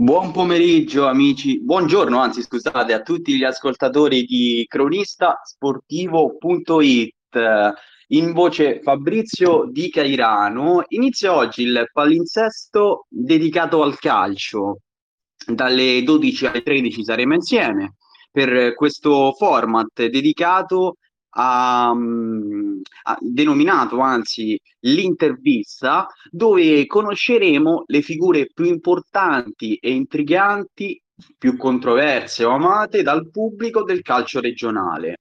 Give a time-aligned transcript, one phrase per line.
[0.00, 7.14] Buon pomeriggio amici, buongiorno anzi scusate a tutti gli ascoltatori di cronistasportivo.it.
[8.10, 10.84] In voce Fabrizio Di Cairano.
[10.90, 14.82] Inizia oggi il palinsesto dedicato al calcio.
[15.44, 17.96] Dalle 12 alle 13 saremo insieme
[18.30, 20.98] per questo format dedicato
[21.30, 21.92] ha, ha
[23.20, 31.00] denominato anzi l'intervista dove conosceremo le figure più importanti e intriganti,
[31.36, 35.18] più controverse o amate dal pubblico del calcio regionale.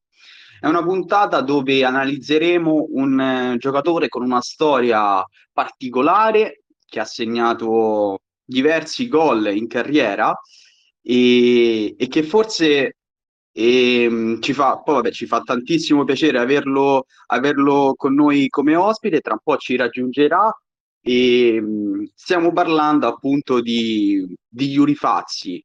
[0.60, 8.22] È una puntata dove analizzeremo un eh, giocatore con una storia particolare che ha segnato
[8.44, 10.36] diversi gol in carriera
[11.02, 12.97] e, e che forse
[13.60, 18.76] e mh, ci fa, poi vabbè, ci fa tantissimo piacere averlo, averlo con noi come
[18.76, 20.56] ospite, tra un po' ci raggiungerà
[21.02, 25.64] e mh, stiamo parlando appunto di, di Yuri Fazzi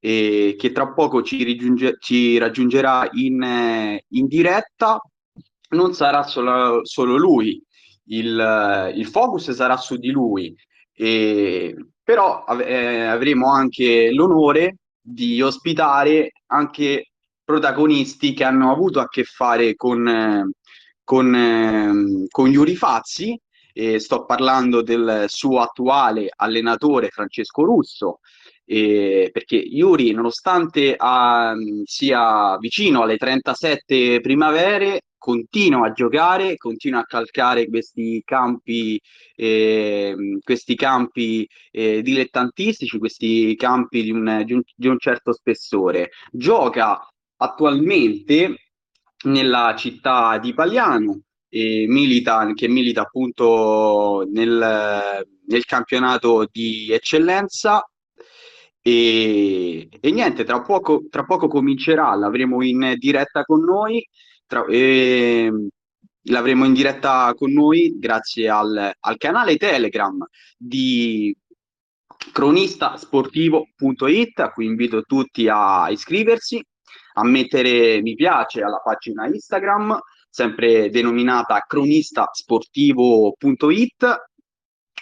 [0.00, 1.58] eh, che tra poco ci,
[1.98, 4.98] ci raggiungerà in, in, diretta.
[5.70, 7.62] Non sarà solo, solo lui,
[8.06, 10.54] il, il, focus sarà su di lui,
[10.94, 17.08] eh, però eh, avremo anche l'onore di ospitare anche
[17.44, 20.50] protagonisti che hanno avuto a che fare con,
[21.02, 23.38] con, ehm, con Yuri Fazzi,
[23.76, 28.20] e sto parlando del suo attuale allenatore Francesco Russo,
[28.64, 37.04] eh, perché Yuri, nonostante ha, sia vicino alle 37 primavere, continua a giocare, continua a
[37.04, 39.00] calcare questi campi,
[39.34, 46.10] eh, questi campi eh, dilettantistici, questi campi di un, di, un, di un certo spessore.
[46.30, 47.00] Gioca
[47.36, 48.56] attualmente
[49.24, 57.88] nella città di Paliano, e milita, che milita appunto nel, nel campionato di eccellenza.
[58.82, 64.04] E, e, niente, tra poco, tra poco comincerà, l'avremo in diretta con noi,
[64.46, 65.50] tra, eh,
[66.22, 71.36] l'avremo in diretta con noi grazie al, al canale Telegram di
[72.32, 76.64] cronistasportivo.it a cui invito tutti a iscriversi
[77.14, 79.98] a mettere mi piace alla pagina Instagram,
[80.28, 84.22] sempre denominata cronistasportivo.it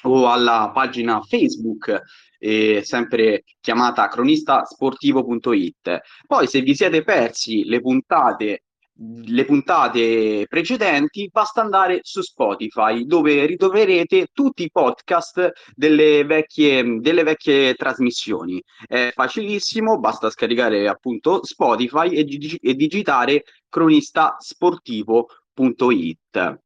[0.04, 2.02] o alla pagina Facebook
[2.38, 6.00] eh, sempre chiamata cronistasportivo.it.
[6.26, 8.64] Poi se vi siete persi le puntate
[8.94, 17.22] le puntate precedenti, basta andare su Spotify dove ritroverete tutti i podcast delle vecchie, delle
[17.22, 18.62] vecchie trasmissioni.
[18.86, 26.60] È facilissimo, basta scaricare appunto Spotify e, dig- e digitare cronistasportivo.it.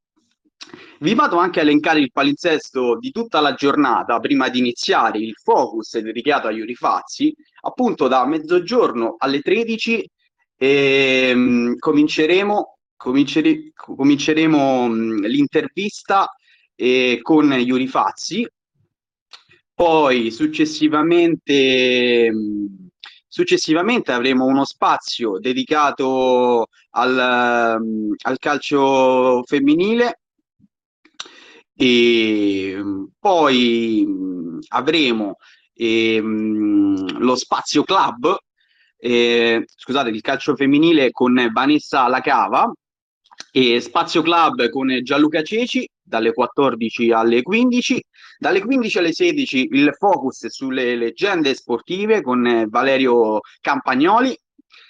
[0.98, 5.36] Vi vado anche a elencare il palinsesto di tutta la giornata prima di iniziare il
[5.36, 7.32] focus dedicato agli Urifazzi,
[7.62, 10.10] appunto da mezzogiorno alle 13
[10.56, 16.34] e, um, cominceremo, comincere, cominceremo um, l'intervista
[16.74, 18.48] eh, con Yuri Fazzi,
[19.74, 22.88] poi successivamente, um,
[23.28, 30.20] successivamente avremo uno spazio dedicato al, al calcio femminile.
[31.78, 32.82] E
[33.18, 34.06] poi
[34.68, 35.36] avremo
[35.74, 38.34] ehm, lo spazio club
[38.98, 42.72] eh, scusate, il calcio femminile con Vanessa Lacava
[43.52, 48.04] e Spazio Club con Gianluca Ceci dalle 14 alle 15,
[48.38, 54.38] dalle 15 alle 16 il focus sulle leggende sportive con Valerio Campagnoli,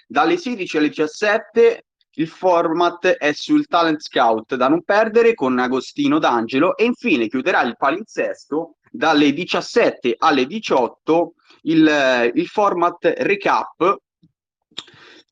[0.07, 1.85] dalle 16 alle 17
[2.19, 7.63] il format è sul Talent Scout da non perdere con Agostino D'Angelo e infine chiuderà
[7.63, 13.99] il palinsesto dalle 17 alle 18 il, il format recap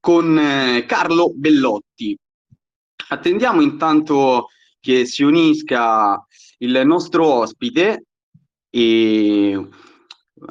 [0.01, 2.17] con eh, Carlo Bellotti.
[3.09, 4.49] Attendiamo intanto
[4.81, 6.23] che si unisca
[6.59, 8.05] il nostro ospite
[8.71, 9.69] e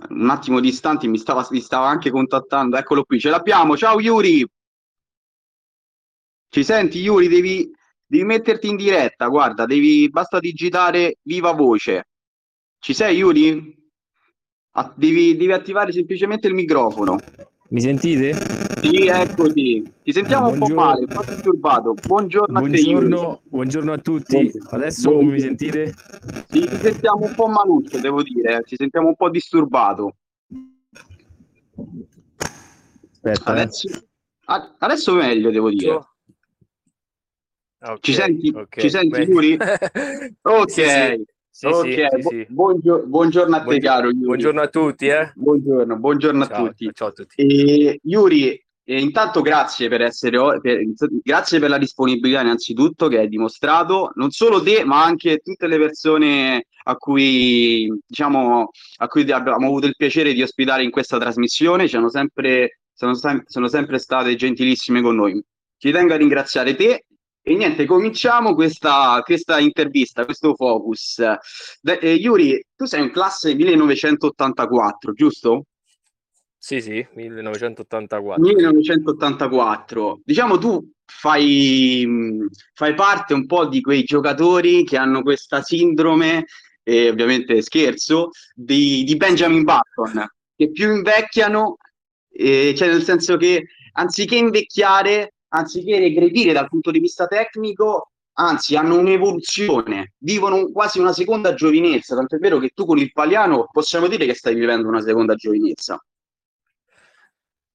[0.10, 4.46] un attimo distanti mi stava, mi stava anche contattando, eccolo qui, ce l'abbiamo, ciao Yuri!
[6.50, 7.28] Ci senti Yuri?
[7.28, 7.70] Devi,
[8.06, 12.08] devi metterti in diretta, guarda, devi, basta digitare viva voce.
[12.84, 13.74] Ci sei Yuri?
[14.72, 17.18] Ah, devi, devi attivare semplicemente il microfono.
[17.70, 18.34] Mi sentite?
[18.82, 19.90] Sì, eccoti.
[20.04, 20.66] Ti sentiamo buongiorno.
[20.66, 21.94] un po' male, un po' disturbato.
[22.06, 23.42] Buongiorno, buongiorno a te.
[23.48, 24.36] Buongiorno a tutti.
[24.36, 24.70] Buongiorno.
[24.72, 25.32] Adesso buongiorno.
[25.32, 25.94] mi sentite?
[26.50, 28.64] Sì, ti sentiamo un po' maluccio, devo dire.
[28.66, 30.16] Ci sentiamo un po' disturbato.
[33.14, 33.50] Aspetta.
[33.50, 34.76] Adesso, eh.
[34.80, 36.06] adesso meglio, devo dire.
[37.80, 38.84] Okay, ci senti, okay.
[38.84, 39.54] ci senti Yuri?
[40.42, 40.70] ok.
[40.70, 41.26] Sì, sì.
[41.56, 42.08] Sì, okay.
[42.20, 44.08] sì, sì, buongiorno, buongiorno, a te, buongiorno, caro.
[44.08, 44.26] Yuri.
[44.26, 45.06] Buongiorno a tutti.
[45.06, 45.32] Eh?
[45.36, 46.90] Buongiorno, buongiorno ciao, a tutti.
[46.92, 47.36] Ciao a tutti.
[47.36, 50.82] E, Yuri, e intanto grazie per essere per,
[51.22, 55.78] grazie per la disponibilità innanzitutto che hai dimostrato non solo te ma anche tutte le
[55.78, 61.88] persone a cui diciamo a cui abbiamo avuto il piacere di ospitare in questa trasmissione
[61.88, 63.14] ci hanno sempre sono,
[63.46, 65.42] sono sempre state gentilissime con noi
[65.78, 67.06] ci tengo a ringraziare te
[67.46, 71.22] e niente, cominciamo questa, questa intervista, questo focus.
[71.82, 75.66] De, eh, Yuri, tu sei in classe 1984, giusto?
[76.58, 78.42] Sì, sì, 1984.
[78.42, 80.22] 1984.
[80.24, 82.08] Diciamo tu fai,
[82.74, 86.46] fai parte un po' di quei giocatori che hanno questa sindrome,
[86.82, 90.26] e ovviamente scherzo, di, di Benjamin Button,
[90.56, 91.76] che più invecchiano,
[92.30, 98.76] eh, cioè nel senso che anziché invecchiare, anziché regredire dal punto di vista tecnico, anzi
[98.76, 103.68] hanno un'evoluzione, vivono quasi una seconda giovinezza, tanto è vero che tu con il Paliano
[103.72, 106.04] possiamo dire che stai vivendo una seconda giovinezza.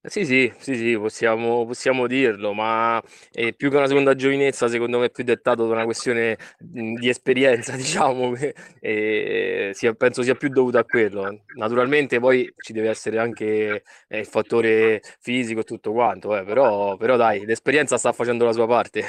[0.09, 4.99] Sì, sì, sì, sì, possiamo, possiamo dirlo, ma è più che una seconda giovinezza, secondo
[4.99, 8.33] me è più dettato da una questione di esperienza, diciamo,
[8.81, 11.43] e sia, penso sia più dovuto a quello.
[11.57, 16.97] Naturalmente poi ci deve essere anche eh, il fattore fisico e tutto quanto, eh, però,
[16.97, 19.05] però dai, l'esperienza sta facendo la sua parte.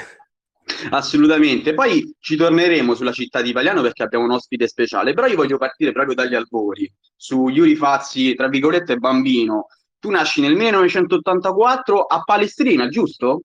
[0.92, 5.36] Assolutamente, poi ci torneremo sulla città di Paliano perché abbiamo un ospite speciale, però io
[5.36, 9.68] voglio partire proprio dagli albori, su Yuri Fazzi, tra virgolette, bambino,
[10.00, 13.42] tu nasci nel 1984 a Palestrina, giusto?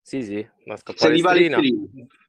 [0.00, 1.60] Sì, sì, nasco a Sei di Palestrina.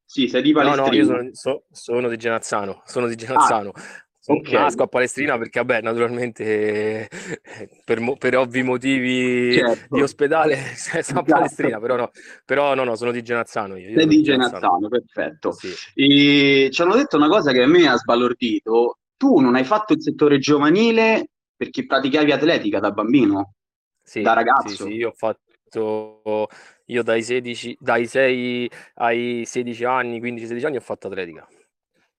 [0.05, 0.83] Sì, sei di Palestrina.
[0.83, 3.71] No, no, io sono, so, sono di Genazzano, sono di Genazzano.
[3.73, 3.81] Ah.
[4.25, 4.53] Okay.
[4.53, 7.09] Nasco a Palestrina perché, vabbè, naturalmente
[7.83, 9.95] per, per ovvi motivi certo.
[9.95, 11.23] di ospedale sono a esatto.
[11.23, 12.11] Palestrina, però no,
[12.45, 13.75] però no, no, sono di Genazzano.
[13.75, 15.51] Io, Sei di Genazzano, perfetto.
[15.51, 15.73] Sì.
[15.93, 18.99] E ci hanno detto una cosa che a me ha sbalordito.
[19.17, 21.31] Tu non hai fatto il settore giovanile
[21.63, 23.53] perché praticavi atletica da bambino,
[24.03, 24.67] sì, da ragazzo.
[24.67, 26.49] Sì, sì, io ho fatto,
[26.85, 31.47] io dai, 16, dai 6 ai 16 anni, 15-16 anni ho fatto atletica.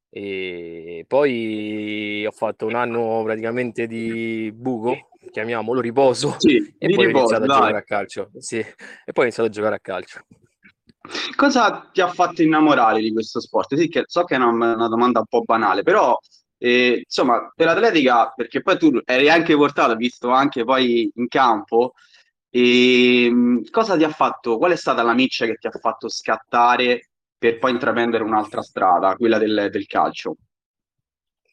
[0.08, 7.34] E poi ho fatto un anno praticamente di buco, chiamiamolo riposo, sì, e poi riposo,
[7.34, 7.50] ho iniziato dai.
[7.50, 8.30] a giocare a calcio.
[8.38, 10.20] Sì, e poi ho iniziato a giocare a calcio.
[11.36, 13.74] Cosa ti ha fatto innamorare di questo sport?
[13.74, 16.18] Sì, che so che è una, una domanda un po' banale, però
[16.64, 21.92] e, insomma, per l'atletica, perché poi tu eri anche portato, visto anche poi in campo,
[22.48, 24.56] e, cosa ti ha fatto?
[24.56, 29.14] Qual è stata la miccia che ti ha fatto scattare per poi intraprendere un'altra strada,
[29.14, 30.36] quella del, del calcio?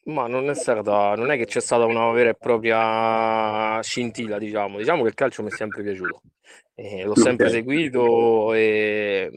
[0.04, 4.78] Ma non è stata, non è che c'è stata una vera e propria scintilla, diciamo.
[4.78, 6.22] Diciamo che il calcio mi è sempre piaciuto.
[6.74, 9.30] Eh, l'ho sempre seguito e,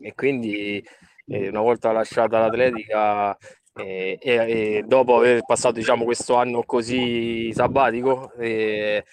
[0.00, 0.84] e quindi
[1.26, 3.36] eh, una volta lasciata l'atletica
[3.74, 9.04] e, e, e, dopo aver passato diciamo, questo anno così sabbatico e,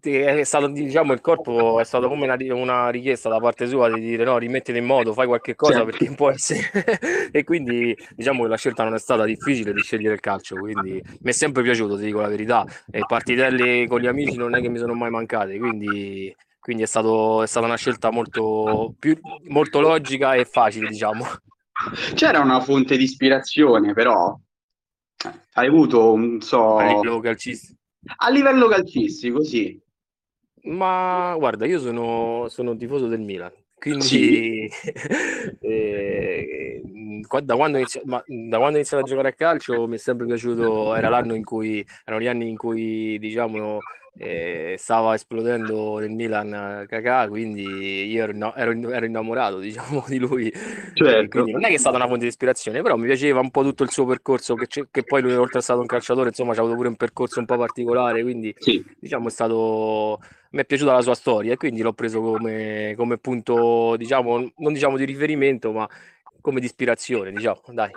[0.00, 4.00] è stato diciamo il corpo è stato come una, una, richiesta da parte sua di
[4.00, 5.90] dire no rimettiti in modo fai qualche cosa certo.
[5.90, 6.70] perché può essere
[7.30, 11.00] e quindi diciamo che la scelta non è stata difficile di scegliere il calcio quindi
[11.20, 12.66] mi è sempre piaciuto ti dico la verità.
[12.90, 16.86] E partitelle con gli amici non è che mi sono mai mancate quindi quindi è,
[16.86, 19.16] stato, è stata una scelta molto, più,
[19.48, 21.24] molto logica e facile diciamo
[22.14, 24.38] c'era una fonte di ispirazione, però
[25.54, 26.76] hai avuto un so.
[26.76, 27.78] A livello calcistico.
[28.16, 29.78] A livello calcistico, sì.
[30.62, 34.70] Ma guarda, io sono, sono tifoso del Milan, quindi sì.
[35.60, 36.82] eh,
[37.42, 40.26] da, quando inizio, ma, da quando ho iniziato a giocare a calcio mi è sempre
[40.26, 43.78] piaciuto, era l'anno in cui, erano gli anni in cui diciamo
[44.22, 50.52] eh, stava esplodendo nel Milan Kakà, quindi io ero, ero, ero, innamorato diciamo di lui.
[50.92, 51.46] Certo.
[51.46, 53.82] non è che è stata una fonte di ispirazione, però mi piaceva un po' tutto
[53.82, 56.74] il suo percorso, che, che poi lui oltre a stato un calciatore, insomma, ha avuto
[56.74, 58.84] pure un percorso un po' particolare, quindi sì.
[58.98, 63.16] diciamo è stato mi è piaciuta la sua storia e quindi l'ho preso come, come
[63.16, 65.88] punto, diciamo, non diciamo di riferimento, ma
[66.42, 67.90] come di ispirazione, diciamo, dai.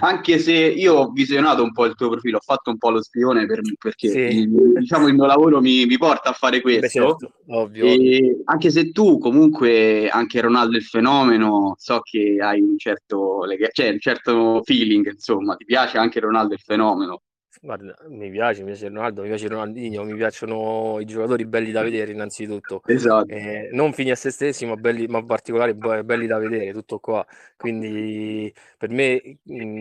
[0.00, 3.02] Anche se io ho visionato un po' il tuo profilo, ho fatto un po' lo
[3.02, 4.38] spione per, perché sì.
[4.38, 6.80] il, diciamo, il mio lavoro mi, mi, porta a fare questo.
[6.80, 7.84] Beh, certo, ovvio.
[7.84, 13.40] E anche se tu comunque, anche Ronaldo il fenomeno, so che hai un certo,
[13.72, 17.22] cioè, un certo feeling, insomma, ti piace anche Ronaldo il fenomeno.
[17.66, 21.82] Guarda, mi piace, mi piace Ronaldo, mi piace Ronaldinho, mi piacciono i giocatori belli da
[21.82, 22.80] vedere innanzitutto.
[22.86, 23.26] Esatto.
[23.26, 27.26] Eh, non fini a se stessi, ma, belli, ma particolari belli da vedere, tutto qua.
[27.56, 29.38] Quindi per me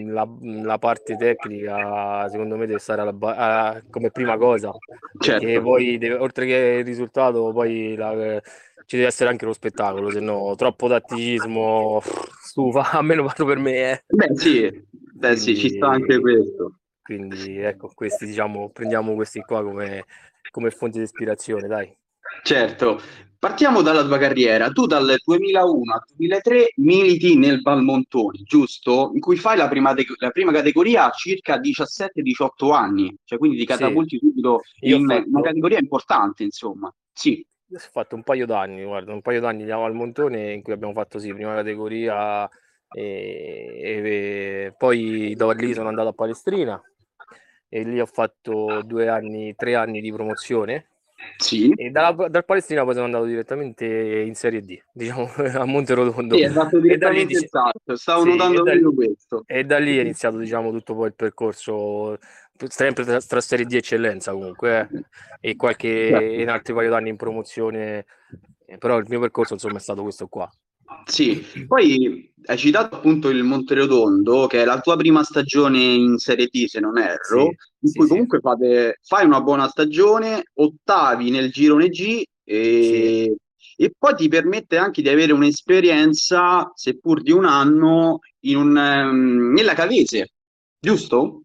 [0.07, 0.27] la,
[0.63, 4.71] la parte tecnica secondo me deve stare alla, a, come prima cosa.
[5.19, 5.45] Certo.
[5.45, 8.41] Perché poi deve, oltre che il risultato, poi la,
[8.87, 12.01] ci deve essere anche lo spettacolo, se no troppo tatticismo
[12.41, 13.91] stufa, almeno parlo per me.
[13.91, 14.03] Eh.
[14.07, 16.79] Beh sì, Beh sì, ci sta anche questo.
[17.05, 20.05] Quindi ecco, questi diciamo, prendiamo questi qua come,
[20.49, 21.95] come fonte di ispirazione, dai.
[22.41, 22.99] Certo,
[23.37, 24.71] partiamo dalla tua carriera.
[24.71, 29.11] Tu dal 2001 al 2003 militi nel Valmontoni, giusto?
[29.13, 33.57] In cui fai la prima, de- la prima categoria a circa 17-18 anni, cioè quindi
[33.57, 34.25] ti catapulti sì.
[34.25, 35.27] subito in fatto...
[35.27, 36.91] una categoria importante, insomma.
[37.13, 37.45] Sì.
[37.71, 41.19] Ho fatto un paio d'anni, guarda, un paio d'anni al Valmontone in cui abbiamo fatto
[41.19, 42.49] sì, prima categoria
[42.89, 46.81] e, e poi da lì sono andato a Palestrina
[47.69, 50.87] e lì ho fatto due anni, tre anni di promozione.
[51.37, 51.71] Sì.
[51.75, 56.35] E dalla, dal Palestina poi sono andato direttamente in Serie D, diciamo a Monterotondo.
[56.35, 57.95] Sì, è stato direttamente esatto.
[57.95, 59.43] stavo sì, notando da, questo.
[59.45, 62.17] E da lì è iniziato diciamo tutto poi il percorso
[62.67, 65.03] sempre tra, tra Serie D e eccellenza comunque eh?
[65.41, 66.41] e qualche certo.
[66.41, 68.05] in altri paio d'anni in promozione,
[68.77, 70.49] però il mio percorso insomma è stato questo qua.
[71.05, 76.47] Sì, poi hai citato appunto il Monterotondo, che è la tua prima stagione in Serie
[76.47, 81.31] D, se non erro, sì, in sì, cui comunque fate, fai una buona stagione, ottavi
[81.31, 83.35] nel girone G e,
[83.77, 89.53] e, poi ti permette anche di avere un'esperienza, seppur di un anno, in un, um,
[89.53, 90.29] nella Cavese,
[90.79, 91.41] giusto?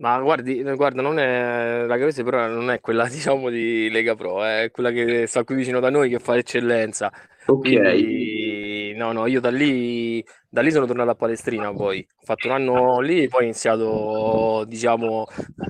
[0.00, 4.42] Ma guardi, guarda, non è la Cavese, però non è quella diciamo di Lega Pro,
[4.42, 7.12] è quella che sta qui vicino da noi che fa eccellenza.
[7.46, 7.60] Ok.
[7.60, 8.39] Quindi,
[9.00, 12.06] no, no, io da lì, da lì sono tornato a Palestrina poi.
[12.20, 15.26] Ho fatto un anno lì, poi ho iniziato, diciamo,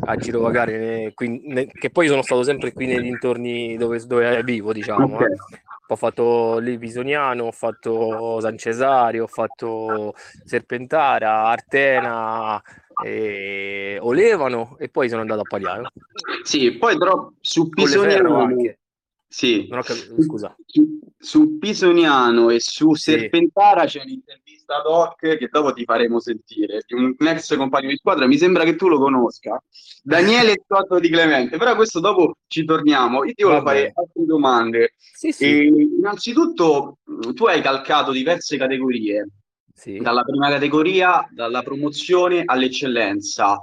[0.07, 4.73] a girovagare, qui, ne, che poi sono stato sempre qui nei dintorni dove, dove vivo,
[4.73, 5.15] diciamo.
[5.15, 5.31] Okay.
[5.31, 5.61] Eh.
[5.91, 12.63] Ho fatto lì Pisoniano, ho fatto San Cesario, ho fatto Serpentara, Artena,
[13.05, 15.91] e Olevano e poi sono andato a Paliano.
[16.45, 18.79] Sì, poi però su Pisoniano anche.
[19.33, 19.69] Sì.
[19.71, 20.57] Capito, scusa.
[21.17, 23.99] Su, Pisoniano e su Serpentara sì.
[23.99, 28.65] c'è un'intervista doc che dopo ti faremo sentire un ex compagno di squadra, mi sembra
[28.65, 29.63] che tu lo conosca,
[30.03, 33.25] Daniele Totto di Clemente, però questo dopo ci torniamo.
[33.25, 34.95] Io ti voglio fare altre domande.
[34.99, 35.45] Sì, sì.
[35.45, 36.99] E, innanzitutto
[37.33, 39.29] tu hai calcato diverse categorie,
[40.01, 43.63] dalla prima categoria, dalla promozione all'eccellenza.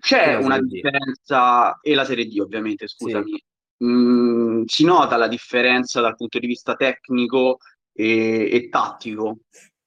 [0.00, 3.38] C'è una differenza, e la Serie D ovviamente, scusami,
[3.80, 3.84] sì.
[3.84, 7.58] Mm, si nota la differenza dal punto di vista tecnico
[7.92, 9.38] e, e tattico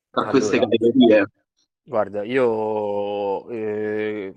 [0.09, 1.25] tra allora, queste categorie?
[1.85, 4.33] Guarda, io eh,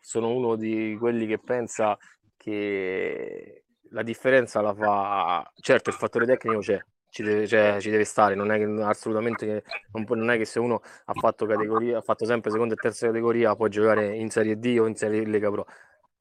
[0.00, 1.96] sono uno di quelli che pensa
[2.36, 8.04] che la differenza la fa, certo il fattore tecnico c'è, ci deve, cioè, ci deve
[8.04, 11.98] stare, non è che assolutamente non, può, non, è che se uno ha fatto categoria,
[11.98, 15.24] ha fatto sempre seconda e terza categoria, può giocare in Serie D o in Serie
[15.24, 15.66] Lega Pro.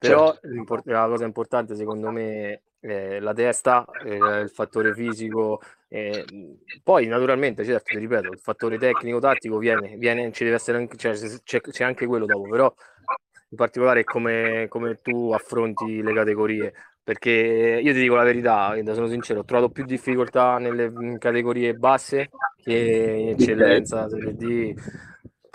[0.08, 0.82] Però certo.
[0.86, 6.26] la cosa importante secondo me è la testa, è il fattore fisico, eh,
[6.84, 11.14] poi naturalmente, certo, ti ripeto, il fattore tecnico-tattico viene, viene, ci deve essere anche, cioè,
[11.44, 12.74] c'è, c'è anche quello dopo, però
[13.50, 16.74] in particolare come, come tu affronti le categorie
[17.06, 22.32] perché io ti dico la verità, sono sincero, ho trovato più difficoltà nelle categorie basse
[22.64, 24.74] che in eccellenza, Serie D,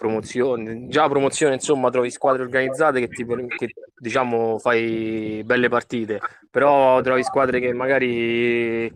[0.01, 0.89] promozione.
[0.89, 3.27] Già promozione, insomma, trovi squadre organizzate che, ti,
[3.57, 8.91] che diciamo fai belle partite, però trovi squadre che magari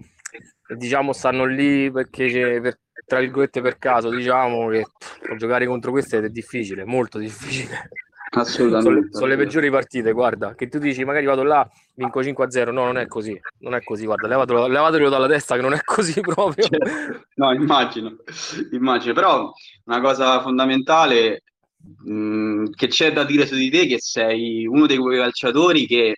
[0.76, 4.86] diciamo stanno lì perché per, tra virgolette per caso, diciamo che
[5.36, 7.90] giocare contro queste è difficile, molto difficile.
[8.34, 9.08] Assolutamente.
[9.12, 12.98] Sono, le peggiori partite, guarda, che tu dici magari vado là, vinco 5-0, no, non
[12.98, 16.66] è così, non è così, guarda, levatelo, levatelo dalla testa che non è così proprio.
[16.66, 16.78] Cioè,
[17.34, 18.16] no, immagino,
[18.72, 19.52] immagino, però
[19.84, 21.42] una cosa fondamentale
[22.04, 25.86] mh, mm, che c'è da dire su di te che sei uno dei quei calciatori
[25.86, 26.16] che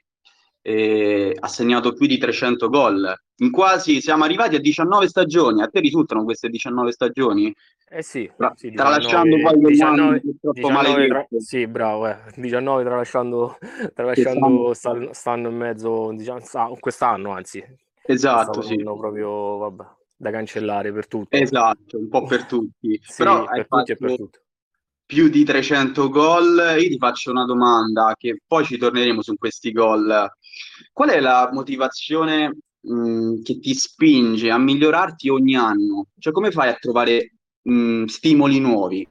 [0.62, 3.14] eh, ha segnato più di 300 gol.
[3.40, 5.62] In quasi siamo arrivati a 19 stagioni.
[5.62, 7.54] A te risultano queste 19 stagioni?
[7.88, 12.16] Eh sì, Tra, sì tralasciando poi 19, troppo 19 tra, sì, bravo, eh.
[12.34, 13.58] 19 tralasciando,
[13.94, 16.40] tralasciando stanno, stanno in mezzo, diciamo,
[16.80, 17.64] quest'anno anzi.
[18.02, 18.82] Esatto, sì.
[18.82, 19.84] proprio, vabbè,
[20.16, 21.40] da cancellare per tutti.
[21.40, 22.98] Esatto, un po' per tutti.
[23.02, 24.40] sì, Però per tutti e per tutto
[25.06, 26.56] più di 300 gol.
[26.78, 30.28] Io ti faccio una domanda che poi ci torneremo su questi gol.
[30.92, 36.08] Qual è la motivazione mh, che ti spinge a migliorarti ogni anno?
[36.18, 37.35] Cioè, come fai a trovare
[37.70, 39.08] mh, stimoli nuovi?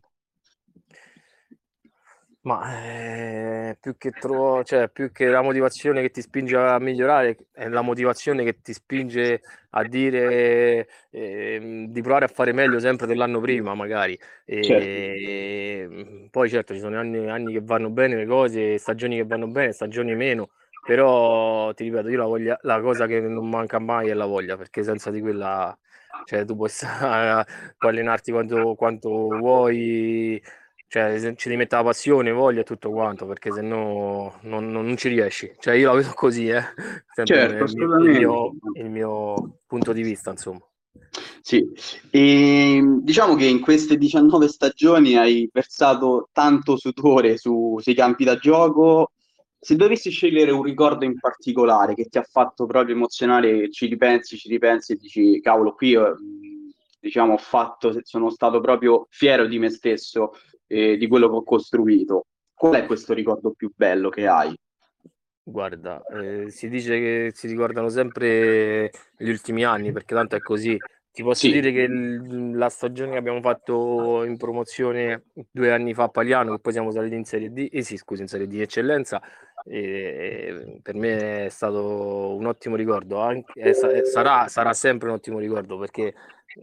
[2.45, 7.47] Ma eh, più, che trovo, cioè, più che la motivazione che ti spinge a migliorare,
[7.51, 13.07] è la motivazione che ti spinge a dire eh, di provare a fare meglio sempre
[13.07, 14.17] dell'anno prima, magari.
[14.45, 16.27] E, certo.
[16.29, 19.71] poi certo ci sono anni, anni, che vanno bene le cose, stagioni che vanno bene,
[19.71, 20.51] stagioni meno,
[20.85, 24.55] però ti ripeto, io la, voglia, la cosa che non manca mai è la voglia,
[24.55, 25.75] perché senza di quella,
[26.23, 27.45] cioè, tu puoi, stare,
[27.77, 30.41] puoi allenarti quanto, quanto vuoi
[30.87, 34.95] cioè ci devi mettere la passione, voglia e tutto quanto, perché se no non, non,
[34.95, 35.53] ci riesci.
[35.59, 36.63] Cioè io la vedo così, eh.
[37.23, 40.61] certo, il, il, mio, il mio punto di vista, insomma.
[41.41, 41.69] Sì,
[42.09, 48.37] e diciamo che in queste 19 stagioni hai versato tanto sudore su, sui campi da
[48.37, 49.11] gioco.
[49.65, 54.37] Se dovessi scegliere un ricordo in particolare che ti ha fatto proprio emozionare, ci ripensi,
[54.37, 56.15] ci ripensi e dici, cavolo, qui io,
[56.99, 60.33] diciamo, ho fatto, sono stato proprio fiero di me stesso
[60.67, 62.27] e di quello che ho costruito.
[62.53, 64.55] Qual è questo ricordo più bello che hai?
[65.41, 70.77] Guarda, eh, si dice che si ricordano sempre gli ultimi anni, perché tanto è così.
[71.15, 71.53] Ti posso sì.
[71.53, 76.51] dire che il, la stagione che abbiamo fatto in promozione due anni fa a Paliano,
[76.51, 79.21] che poi siamo saliti in Serie D, eh sì, scusi, in Serie D Eccellenza,
[79.63, 83.21] eh, per me è stato un ottimo ricordo.
[83.21, 86.13] Anche, eh, sarà, sarà, sempre un ottimo ricordo perché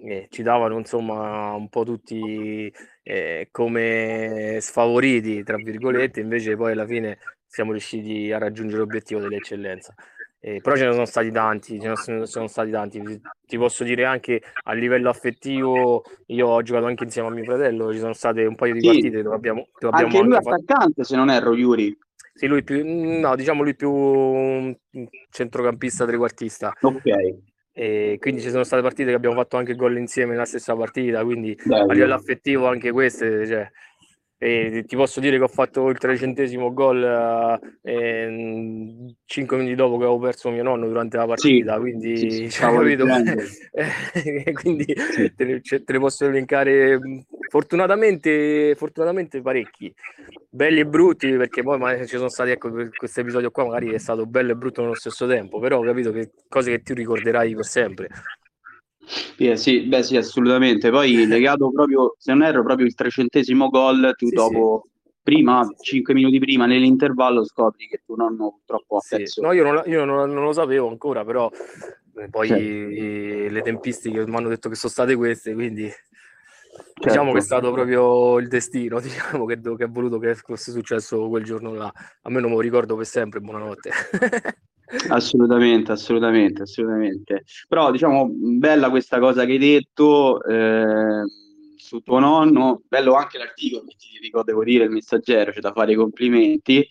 [0.04, 2.70] eh, ci davano insomma un po' tutti
[3.02, 7.16] eh, come sfavoriti, tra virgolette, invece poi alla fine
[7.46, 9.94] siamo riusciti a raggiungere l'obiettivo dell'eccellenza.
[10.44, 13.00] Eh, però ce ne sono stati tanti, ce ne sono, stati tanti.
[13.46, 17.92] Ti posso dire anche a livello affettivo, io ho giocato anche insieme a mio fratello,
[17.92, 18.86] ci sono state un paio di sì.
[18.86, 19.68] partite dove abbiamo...
[19.78, 21.04] Dove abbiamo anche lui anche attaccante, fatto...
[21.04, 21.96] se non erro, Yuri.
[22.34, 24.76] Sì, lui più, no, diciamo lui più
[25.30, 26.72] centrocampista, trequartista.
[26.80, 27.02] Ok.
[27.74, 31.22] E quindi ci sono state partite che abbiamo fatto anche gol insieme nella stessa partita,
[31.22, 31.88] quindi Bello.
[31.88, 33.70] a livello affettivo anche queste, cioè,
[34.44, 40.02] e ti posso dire che ho fatto il trecentesimo gol eh, cinque minuti dopo che
[40.02, 43.06] avevo perso mio nonno durante la partita, sì, quindi, sì, cioè, capito?
[44.60, 45.32] quindi sì.
[45.36, 46.98] te, ne, te, ne, posso elencare
[47.50, 49.94] fortunatamente, fortunatamente parecchi,
[50.50, 54.26] belli e brutti, perché poi ci sono stati, ecco, questo episodio qua magari è stato
[54.26, 57.64] bello e brutto nello stesso tempo, però ho capito che cose che ti ricorderai per
[57.64, 58.08] sempre.
[59.38, 60.90] Yeah, sì, beh sì, assolutamente.
[60.90, 65.10] Poi legato proprio, se non erro, proprio il trecentesimo gol, tu sì, dopo, sì.
[65.22, 69.16] prima, cinque minuti prima, nell'intervallo scopri che tu non purtroppo ha sì.
[69.16, 69.42] perso.
[69.42, 71.50] No, io, non, io non, non, lo sapevo ancora, però
[72.16, 73.52] eh, poi certo.
[73.52, 77.08] le tempistiche mi hanno detto che sono state queste, quindi certo.
[77.08, 81.28] diciamo che è stato proprio il destino, diciamo che, che ha voluto che fosse successo
[81.28, 81.92] quel giorno là.
[82.22, 83.90] A me non me lo ricordo per sempre, buonanotte.
[85.08, 87.44] Assolutamente, assolutamente, assolutamente.
[87.68, 91.22] Però diciamo, bella questa cosa che hai detto eh,
[91.76, 95.72] su tuo nonno, bello anche l'articolo che ti dico, devo dire, il messaggero, c'è da
[95.72, 96.86] fare i complimenti.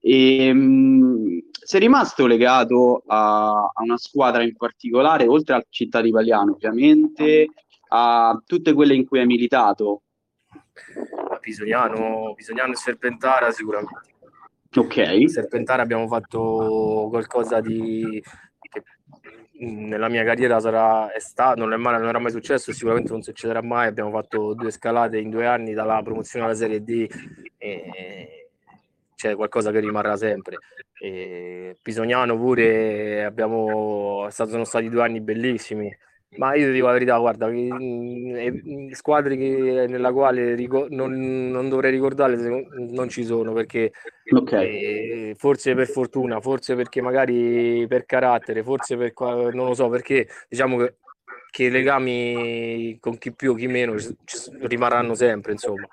[0.00, 6.00] E, mh, mm, sei rimasto legato a, a, una squadra in particolare, oltre al Città
[6.00, 7.48] di Paliano, ovviamente,
[7.88, 10.02] a tutte quelle in cui hai militato?
[11.30, 14.15] A Pisognano, Pisognano e Serpentara sicuramente
[14.76, 15.30] Ok.
[15.30, 18.22] Serpentare abbiamo fatto qualcosa di
[19.58, 23.22] nella mia carriera sarà è stato, non, è mai, non era mai successo, sicuramente non
[23.22, 23.86] succederà mai.
[23.88, 27.06] Abbiamo fatto due scalate in due anni dalla promozione alla Serie D
[27.56, 28.50] e
[29.14, 30.58] c'è qualcosa che rimarrà sempre.
[31.00, 35.94] E Pisognano pure abbiamo, sono stati due anni bellissimi
[36.36, 41.68] ma io ti dico la verità, guarda, che, squadre che, nella quale ricor- non, non,
[41.68, 43.92] dovrei ricordarle non ci sono perché
[44.30, 45.30] okay.
[45.30, 50.28] eh, forse per fortuna, forse perché magari per carattere, forse per non lo so perché
[50.48, 50.96] diciamo che,
[51.50, 55.86] che legami con chi più, chi meno ci, ci rimarranno sempre, insomma.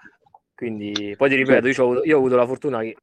[0.56, 2.98] Quindi poi ti ripeto, io ho, avuto, io ho avuto la fortuna che,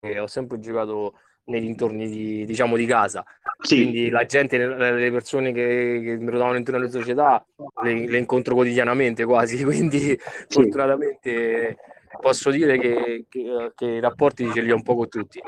[0.00, 1.14] che ho sempre giocato
[1.48, 3.24] nei dintorni di, diciamo, di casa.
[3.60, 3.76] Sì.
[3.76, 7.44] Quindi la gente, le persone che, che mi trovavano intorno alle società
[7.82, 10.18] le, le, incontro quotidianamente quasi, quindi sì.
[10.48, 11.76] fortunatamente
[12.20, 15.40] posso dire che, che, che, i rapporti ce li ho un po' con tutti.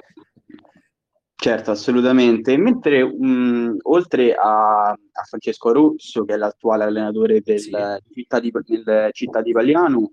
[1.36, 2.56] Certo, assolutamente.
[2.58, 7.70] Mentre mh, oltre a, a, Francesco Russo, che è l'attuale allenatore del, sì.
[8.12, 10.10] città, di, del città di Pagliano,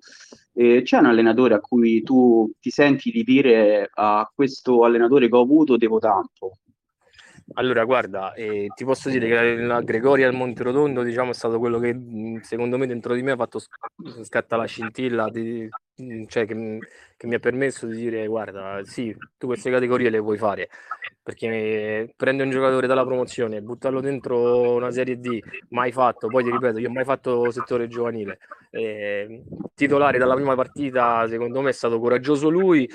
[0.58, 5.36] eh, c'è un allenatore a cui tu ti senti di dire a questo allenatore che
[5.36, 6.58] ho avuto devo tanto?
[7.54, 11.80] Allora, guarda, eh, ti posso dire che la Gregoria al Monterotondo, diciamo, è stato quello
[11.80, 13.60] che secondo me dentro di me ha fatto
[14.22, 15.68] scattare la scintilla, di,
[16.28, 16.80] cioè che,
[17.16, 20.70] che, mi ha permesso di dire, guarda, sì, tu queste categorie le puoi fare,
[21.24, 26.52] perché prende un giocatore dalla promozione, buttarlo dentro una Serie D, mai fatto, poi ti
[26.52, 28.40] ripeto, io ho mai fatto settore giovanile,
[28.72, 32.88] eh, titolare dalla prima partita, secondo me è stato coraggioso lui,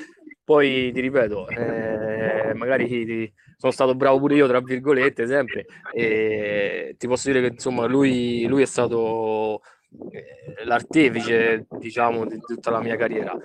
[0.45, 6.97] poi ti ripeto, eh, magari ti, sono stato bravo pure io, tra virgolette, sempre, e
[6.99, 9.63] ti posso dire che insomma lui, lui è stato
[10.11, 13.39] eh, l'artefice, diciamo, di tutta la mia carriera.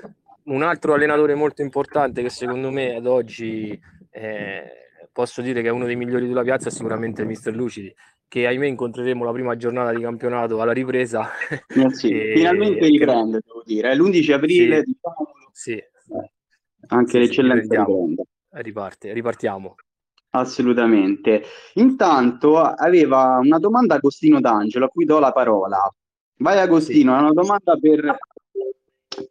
[0.46, 4.64] Un altro allenatore molto importante che secondo me ad oggi eh,
[5.12, 7.94] posso dire che è uno dei migliori della piazza è sicuramente il mister Lucidi,
[8.28, 11.30] che ahimè incontreremo la prima giornata di campionato alla ripresa.
[11.68, 12.34] Eh sì, e...
[12.38, 13.96] finalmente riprende, devo dire.
[13.96, 15.74] L'11 aprile, sì, diciamo, sì.
[15.74, 16.32] Eh,
[16.88, 17.86] anche sì, l'eccellenza.
[18.50, 19.76] Riparte, ripartiamo.
[20.40, 21.44] Assolutamente.
[21.76, 25.92] Intanto aveva una domanda Agostino D'Angelo, a cui do la parola.
[26.40, 27.24] Vai Agostino, sì.
[27.24, 28.18] una domanda per,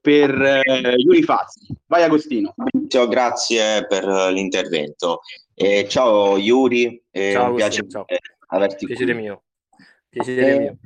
[0.00, 1.66] per eh, Yuri Fazzi.
[1.86, 2.54] Vai Agostino.
[2.88, 5.20] Ciao, grazie per l'intervento.
[5.54, 8.04] Eh, ciao Yuri, eh, ciao, piace ciao.
[8.48, 9.22] averti Piacere qui.
[9.22, 9.42] mio.
[10.08, 10.76] Piacere eh, mio.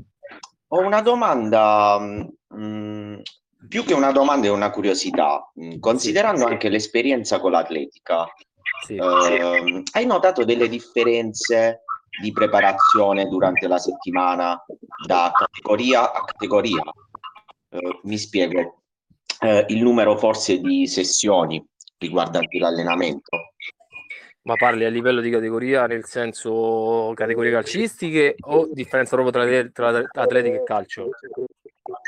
[0.68, 3.18] Ho una domanda, mh, mm,
[3.66, 6.52] più che una domanda è una curiosità, mh, mm, considerando sì.
[6.52, 8.26] anche l'esperienza con l'atletica.
[8.84, 8.96] Sì.
[8.96, 11.82] Eh, hai notato delle differenze
[12.20, 14.62] di preparazione durante la settimana
[15.06, 16.82] da categoria a categoria?
[17.70, 18.82] Eh, mi spiego,
[19.40, 21.64] eh, il numero forse di sessioni
[21.98, 23.52] riguardanti l'allenamento.
[24.42, 30.22] Ma parli a livello di categoria, nel senso categorie calcistiche o differenza proprio tra, tra
[30.22, 31.10] atletica e calcio?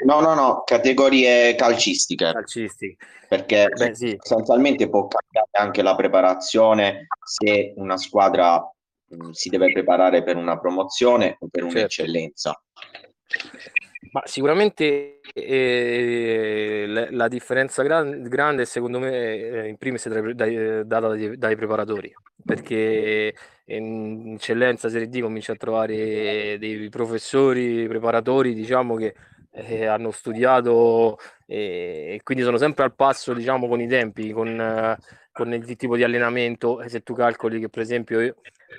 [0.05, 2.33] No, no, no, categorie calcistiche.
[2.33, 2.97] Calcistiche.
[3.29, 4.17] Perché Beh, sì.
[4.21, 8.61] sostanzialmente può cambiare anche la preparazione se una squadra
[9.07, 11.79] mh, si deve preparare per una promozione o per certo.
[11.79, 12.63] un'eccellenza.
[14.11, 20.87] Ma sicuramente eh, la, la, differenza gran, grande secondo me eh, in primis è dai,
[20.87, 22.13] data dai, dai, preparatori
[22.45, 23.35] perché
[23.67, 29.15] in eccellenza Serie D cominci a trovare dei professori preparatori diciamo che
[29.53, 34.49] eh, hanno studiato e, e, quindi sono sempre al passo diciamo con i tempi con,
[34.49, 34.97] eh,
[35.31, 38.37] con il tipo di allenamento e se tu calcoli che per esempio io,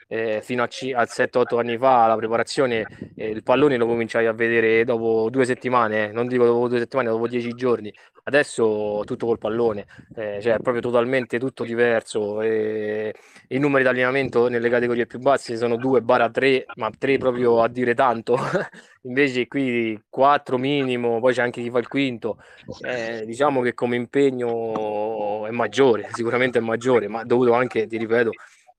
[0.08, 4.26] eh, fino a, c- a 7-8 anni fa la preparazione eh, il pallone lo cominciai
[4.26, 7.94] a vedere dopo due settimane non dico dopo due settimane dopo dieci giorni.
[8.26, 13.14] Adesso tutto col pallone eh, cioè è proprio totalmente tutto diverso e,
[13.50, 17.62] i numeri di allenamento nelle categorie più basse sono 2 barra 3 ma 3 proprio
[17.62, 18.38] a dire tanto.
[19.06, 22.38] Invece qui 4 minimo poi c'è anche chi fa il quinto.
[22.82, 28.32] Eh, diciamo che come impegno è maggiore sicuramente è maggiore ma dovuto anche ti ripeto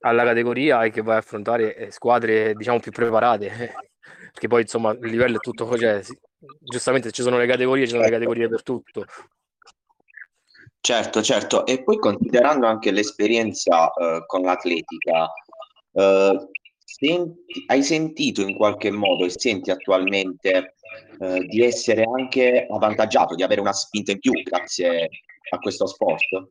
[0.05, 3.49] alla categoria e che vai a affrontare eh, squadre diciamo più preparate.
[4.33, 6.03] Perché poi insomma il livello è tutto cioè,
[6.61, 9.05] giustamente ci sono le categorie ci sono le categorie per tutto.
[10.81, 15.33] Certo, certo, e poi considerando anche l'esperienza eh, con l'atletica,
[15.93, 16.49] eh,
[16.85, 20.75] senti, hai sentito in qualche modo e senti attualmente
[21.21, 25.09] eh, di essere anche avvantaggiato, di avere una spinta in più grazie
[25.51, 26.51] a questo sport?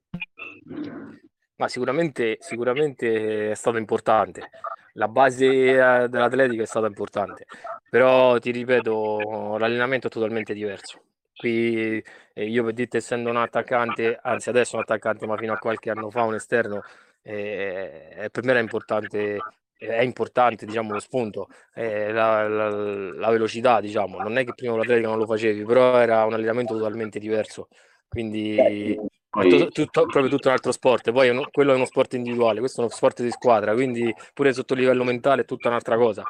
[1.56, 4.50] Ma sicuramente, sicuramente è stato importante.
[4.94, 7.46] La base eh, dell'atletica è stata importante,
[7.90, 11.02] però ti ripeto, l'allenamento è totalmente diverso.
[11.36, 15.58] Qui eh, io per dirti essendo un attaccante, anzi adesso un attaccante, ma fino a
[15.58, 16.82] qualche anno fa un esterno,
[17.22, 19.38] eh, per me era importante,
[19.78, 24.76] è importante diciamo lo spunto, eh, la, la, la, velocità diciamo, non è che prima
[24.76, 27.68] l'atletica non lo facevi, però era un allenamento totalmente diverso,
[28.08, 28.98] quindi
[29.42, 32.82] tutto, tutto, proprio tutto un altro sport, poi uno, quello è uno sport individuale, questo
[32.82, 36.24] è uno sport di squadra, quindi pure sotto livello mentale è tutta un'altra cosa.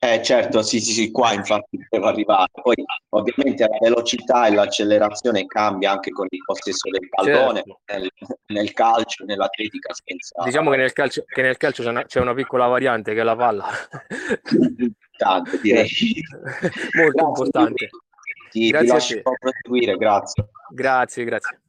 [0.00, 2.48] Eh certo, sì, sì, sì, qua infatti devo arrivare.
[2.52, 2.76] Poi
[3.10, 7.80] ovviamente la velocità e l'accelerazione cambia anche con il possesso del pallone, certo.
[7.86, 8.10] nel,
[8.46, 9.92] nel, calcio, nell'atletica.
[9.92, 10.44] Senza...
[10.44, 13.24] Diciamo che nel calcio, che nel calcio c'è, una, c'è, una, piccola variante che è
[13.24, 13.66] la palla.
[14.48, 15.88] Importante, direi.
[16.94, 17.88] Molto grazie, importante.
[18.50, 20.48] Ti, grazie ti lascio proseguire, grazie.
[20.70, 21.60] Grazie, grazie.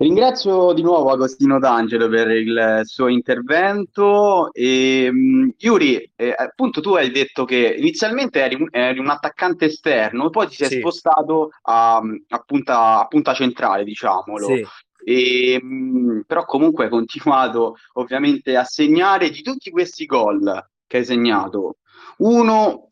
[0.00, 4.50] Ringrazio di nuovo Agostino D'Angelo per il suo intervento.
[4.54, 9.66] E, um, Yuri, eh, appunto tu hai detto che inizialmente eri un, eri un attaccante
[9.66, 10.78] esterno, poi ti sei sì.
[10.78, 14.46] spostato a, a, punta, a, punta, centrale, diciamolo.
[14.46, 14.66] Sì.
[15.04, 21.04] E, um, però comunque hai continuato ovviamente a segnare di tutti questi gol che hai
[21.04, 21.76] segnato.
[22.20, 22.88] Uno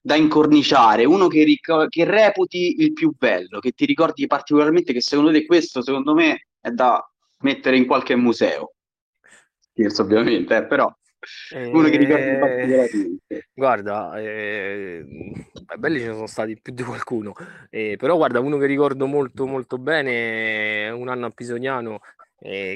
[0.00, 5.00] da incorniciare, uno che, ric- che, reputi il più bello, che ti ricordi particolarmente, che
[5.00, 7.02] secondo te questo, secondo me, è da
[7.40, 8.72] mettere in qualche museo.
[9.58, 10.92] Scherzo ovviamente, eh, però
[11.72, 13.48] uno che ricordi eh, particolarmente.
[13.52, 15.04] Guarda, eh,
[15.76, 17.34] belli ce ne sono stati più di qualcuno,
[17.70, 22.17] eh, però guarda, uno che ricordo molto molto bene, un anno a Pisoniano, eh,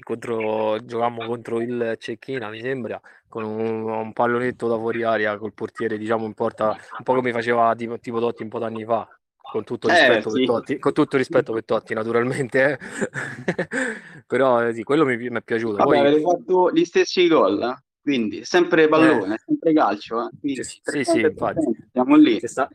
[0.01, 5.55] contro, giocavamo contro il Cecchina, mi sembra, con un, un, pallonetto da fuori aria col
[5.55, 9.09] portiere, diciamo, in porta, un po' come faceva tipo, tipo Totti un po' d'anni fa.
[9.53, 10.39] Con tutto, eh, rispetto sì.
[10.39, 12.79] per Totti, con tutto rispetto per Totti, naturalmente, eh.
[14.27, 15.77] però eh, sì, quello mi, mi, è piaciuto.
[15.77, 15.99] Vabbè, Poi...
[15.99, 17.83] avete fatto gli stessi gol, eh?
[18.03, 19.39] quindi sempre pallone, eh.
[19.45, 20.31] sempre calcio.
[20.43, 20.63] Eh?
[20.63, 21.61] sì, sì, sì, infatti.
[21.93, 22.41] Siamo lì.
[22.41, 22.69] C'è, sta,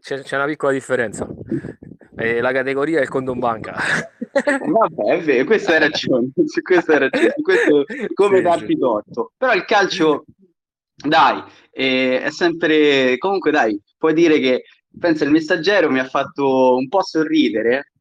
[0.00, 1.28] c'è, c'è, una piccola differenza.
[2.16, 3.74] Eh, la categoria è il conto in banca.
[4.34, 8.78] Vabbè, è vero, questo hai ragione, su questo hai ragione, questo come sì, darti sì.
[8.78, 9.32] torto.
[9.36, 10.24] Però il calcio
[10.94, 13.18] Dai, eh, è sempre...
[13.18, 14.64] Comunque dai, puoi dire che
[14.98, 17.92] pensa il messaggero mi ha fatto un po' sorridere.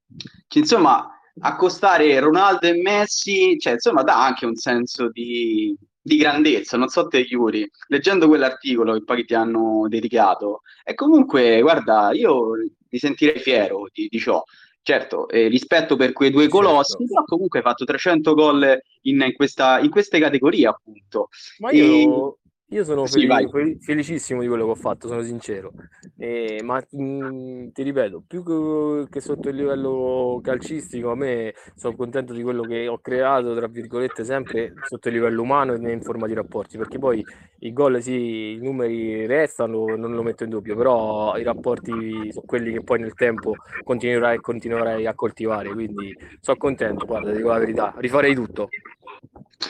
[0.48, 6.78] Che, insomma, accostare Ronaldo e Messi, cioè, insomma, dà anche un senso di, di grandezza.
[6.78, 10.62] Non so te, Yuri, leggendo quell'articolo che poi ti hanno dedicato.
[10.84, 12.52] E comunque, guarda, io
[12.90, 14.44] mi sentirei fiero di, di ciò.
[14.86, 17.06] Certo, eh, rispetto per quei due colossi, certo.
[17.06, 21.30] però comunque hai fatto 300 gol in, in, questa, in queste categorie, appunto.
[21.60, 22.40] Ma io,
[22.74, 25.74] io sono sì, fel- felicissimo di quello che ho fatto, sono sincero.
[26.18, 31.54] Eh, ma mh, mm, ti ripeto, più che, che, sotto il livello calcistico, a me
[31.76, 35.92] sono contento di quello che ho creato, tra virgolette, sempre sotto il livello umano e
[35.92, 37.26] in forma di rapporti, perché poi
[37.60, 42.46] i gol, sì, i numeri restano, non lo metto in dubbio, però i rapporti sono
[42.46, 47.60] quelli che poi nel tempo continuerai, continuerai a coltivare, quindi sono contento, guarda, dico la
[47.60, 48.70] verità, rifarei tutto.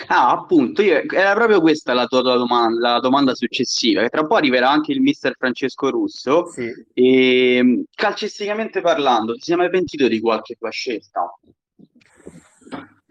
[0.08, 4.22] Ah, appunto, io, era proprio questa la tua, tua domanda, la domanda successiva, che tra
[4.22, 6.48] un po' arriverà anche il mister Francesco Russo.
[6.48, 6.72] Sì.
[6.94, 11.38] E, ehm, calcisticamente parlando, ti sei mai pentito di qualche tua scelta?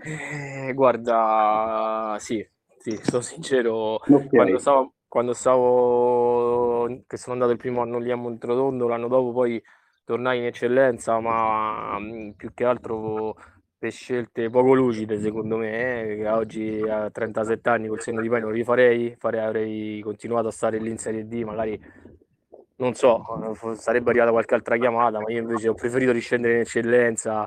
[0.05, 2.45] Eh, guarda, sì,
[2.79, 3.95] sì, sono sincero.
[3.95, 4.29] Okay.
[4.29, 9.33] Quando stavo, quando stavo, che sono andato il primo anno lì a Montrotondo, l'anno dopo
[9.33, 9.62] poi
[10.05, 13.37] tornai in eccellenza, ma mm, più che altro
[13.83, 18.29] per scelte poco lucide secondo me, eh, che oggi a 37 anni col senno di
[18.29, 21.83] poi non rifarei, farei, avrei continuato a stare lì in Serie D, magari
[22.77, 23.25] non so,
[23.75, 27.45] sarebbe arrivata qualche altra chiamata, ma io invece ho preferito riscendere in eccellenza,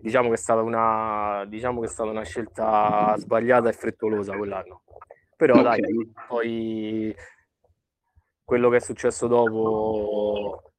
[0.00, 4.82] diciamo che è stata una, diciamo che è stata una scelta sbagliata e frettolosa quell'anno.
[5.34, 5.80] Però okay.
[5.80, 7.16] dai, poi
[8.44, 10.71] quello che è successo dopo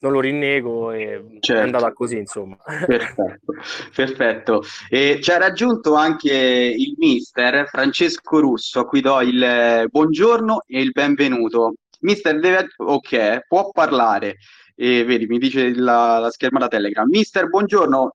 [0.00, 1.60] non lo rinnego e certo.
[1.60, 2.56] è andata così, insomma.
[2.86, 3.52] Perfetto,
[3.94, 4.62] perfetto.
[4.88, 10.80] E ci ha raggiunto anche il mister Francesco Russo, a cui do il buongiorno e
[10.80, 11.74] il benvenuto.
[12.00, 12.68] Mister deve...
[12.76, 14.36] Ok, può parlare.
[14.76, 17.08] E vedi, mi dice la, la schermata Telegram.
[17.08, 18.14] Mister, buongiorno.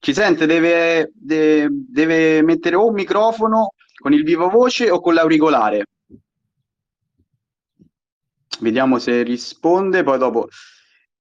[0.00, 0.46] Ci sente?
[0.46, 5.84] Deve, deve, deve mettere o un microfono con il vivo voce o con l'auricolare.
[8.60, 10.48] Vediamo se risponde, poi dopo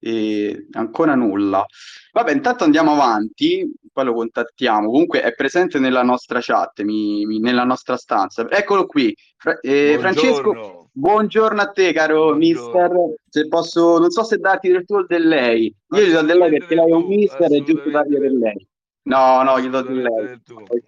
[0.02, 1.66] eh, ancora nulla.
[2.12, 4.90] Vabbè, intanto andiamo avanti, poi lo contattiamo.
[4.90, 8.50] Comunque è presente nella nostra chat, mi, mi, nella nostra stanza.
[8.50, 9.16] Eccolo qui.
[9.38, 12.38] Fra, eh, Francesco, buongiorno a te, caro buongiorno.
[12.38, 13.16] mister.
[13.30, 15.74] Se posso, non so se darti del tuo o del lei.
[15.96, 18.68] Io gli do del lei perché lei è un mister e giusto dargli del lei.
[19.04, 20.42] No, no, gli do del lei.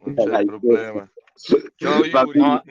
[0.04, 1.10] Non c'è dai, problema.
[1.76, 2.40] Ciao, Yuri.
[2.40, 2.64] No,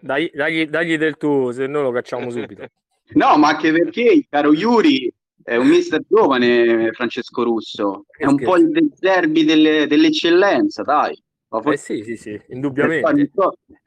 [0.00, 2.66] dagli, dagli, dagli del tuo, se no lo cacciamo subito.
[3.10, 8.56] No, ma anche perché, caro Yuri, è un mister giovane Francesco Russo, è un po'
[8.56, 11.18] il derby delle, dell'eccellenza, dai.
[11.64, 13.12] Eh sì, sì, sì, indubbiamente.
[13.12, 13.30] Nel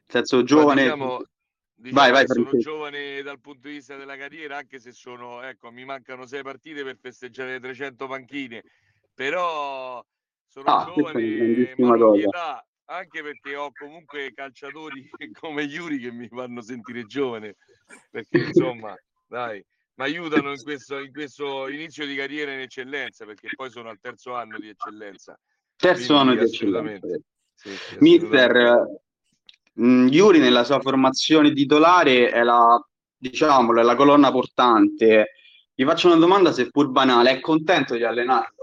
[0.07, 0.83] senso giovane...
[0.83, 1.23] Diciamo,
[1.75, 5.71] diciamo vai, vai, sono giovane dal punto di vista della carriera, anche se sono, ecco,
[5.71, 8.63] mi mancano sei partite per festeggiare le 300 panchine,
[9.13, 10.03] però
[10.47, 11.71] sono ah, giovane,
[12.17, 15.07] età, anche perché ho comunque calciatori
[15.39, 17.55] come Yuri che mi fanno sentire giovane,
[18.09, 18.95] perché insomma
[19.31, 19.63] dai,
[19.95, 23.99] mi aiutano in questo, in questo inizio di carriera in eccellenza, perché poi sono al
[24.01, 25.39] terzo anno di eccellenza.
[25.77, 27.07] Terzo anno di eccellenza.
[27.53, 28.87] Sì, sì, Mister,
[29.73, 35.31] mh, mm, Yuri nella sua formazione titolare è la, diciamolo, è la colonna portante.
[35.73, 38.60] Gli faccio una domanda seppur banale, è contento di allenarlo?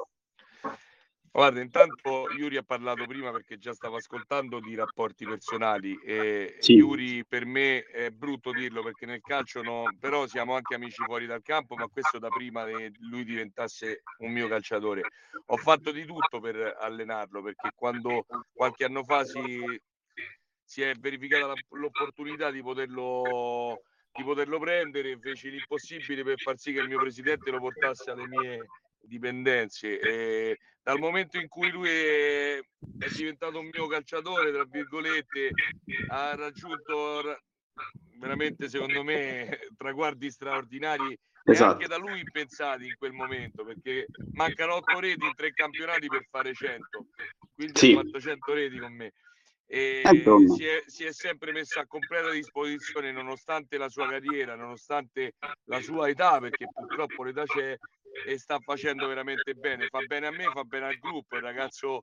[1.38, 6.72] Guarda, intanto Yuri ha parlato prima perché già stavo ascoltando di rapporti personali e sì.
[6.72, 11.26] Yuri per me è brutto dirlo perché nel calcio no, però siamo anche amici fuori
[11.26, 15.02] dal campo, ma questo da prima che lui diventasse un mio calciatore.
[15.46, 19.62] Ho fatto di tutto per allenarlo perché quando qualche anno fa si,
[20.64, 26.80] si è verificata l'opportunità di poterlo, di poterlo prendere, feci l'impossibile per far sì che
[26.80, 28.66] il mio presidente lo portasse alle mie
[29.00, 29.98] dipendenze.
[30.00, 35.50] E dal momento in cui lui è, è diventato un mio calciatore, tra virgolette,
[36.08, 37.38] ha raggiunto
[38.18, 41.72] veramente, secondo me, traguardi straordinari esatto.
[41.72, 46.26] anche da lui impensati in quel momento, perché mancano otto reti in tre campionati per
[46.30, 47.06] fare 100.
[47.54, 47.92] Quindi sì.
[47.92, 49.12] ha fatto 100 reti con me
[49.70, 50.00] e
[50.56, 55.34] si è, si è, sempre messo a completa disposizione nonostante la sua carriera, nonostante
[55.64, 57.76] la sua età, perché purtroppo l'età c'è
[58.26, 59.86] e sta facendo veramente bene.
[59.88, 62.00] Fa bene a me, fa bene al gruppo, il ragazzo,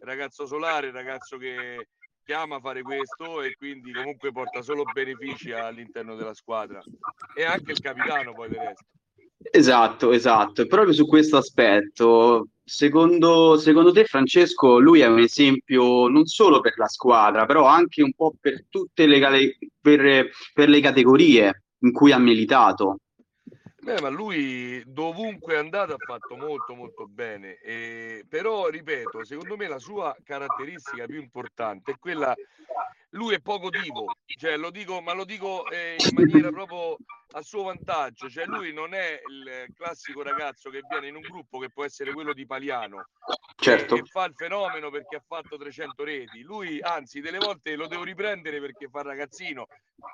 [0.00, 1.88] ragazzo solare, ragazzo che,
[2.24, 6.80] che ama fare questo e quindi comunque porta solo benefici all'interno della squadra.
[7.36, 8.84] E anche il capitano poi del resto.
[9.50, 10.62] Esatto, esatto.
[10.62, 16.60] E proprio su questo aspetto secondo, secondo te, Francesco, lui è un esempio non solo
[16.60, 21.92] per la squadra, però anche un po' per tutte le, per, per le categorie in
[21.92, 22.98] cui ha militato.
[23.84, 29.56] Beh, ma lui dovunque è andato ha fatto molto molto bene, eh, però ripeto, secondo
[29.56, 32.32] me la sua caratteristica più importante è quella,
[33.10, 34.04] lui è poco divo,
[34.38, 36.96] cioè, lo dico, ma lo dico eh, in maniera proprio
[37.32, 41.58] a suo vantaggio, cioè lui non è il classico ragazzo che viene in un gruppo
[41.58, 43.06] che può essere quello di Paliano
[43.56, 43.94] certo.
[43.94, 47.86] e, e fa il fenomeno perché ha fatto 300 reti, lui anzi delle volte lo
[47.86, 49.66] devo riprendere perché fa ragazzino,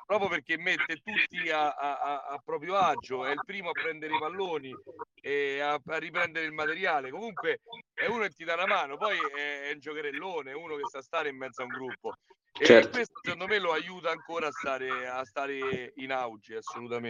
[0.07, 4.19] proprio perché mette tutti a, a, a proprio agio, è il primo a prendere i
[4.19, 4.75] palloni
[5.21, 7.61] e a, a, riprendere il materiale, comunque
[7.95, 10.87] è uno che ti dà una mano, poi è, è un giocherellone, è uno che
[10.89, 12.15] sa stare in mezzo a un gruppo
[12.61, 12.89] Certo.
[12.89, 17.08] E questo secondo me lo aiuta ancora a stare, a stare in auge, assolutamente.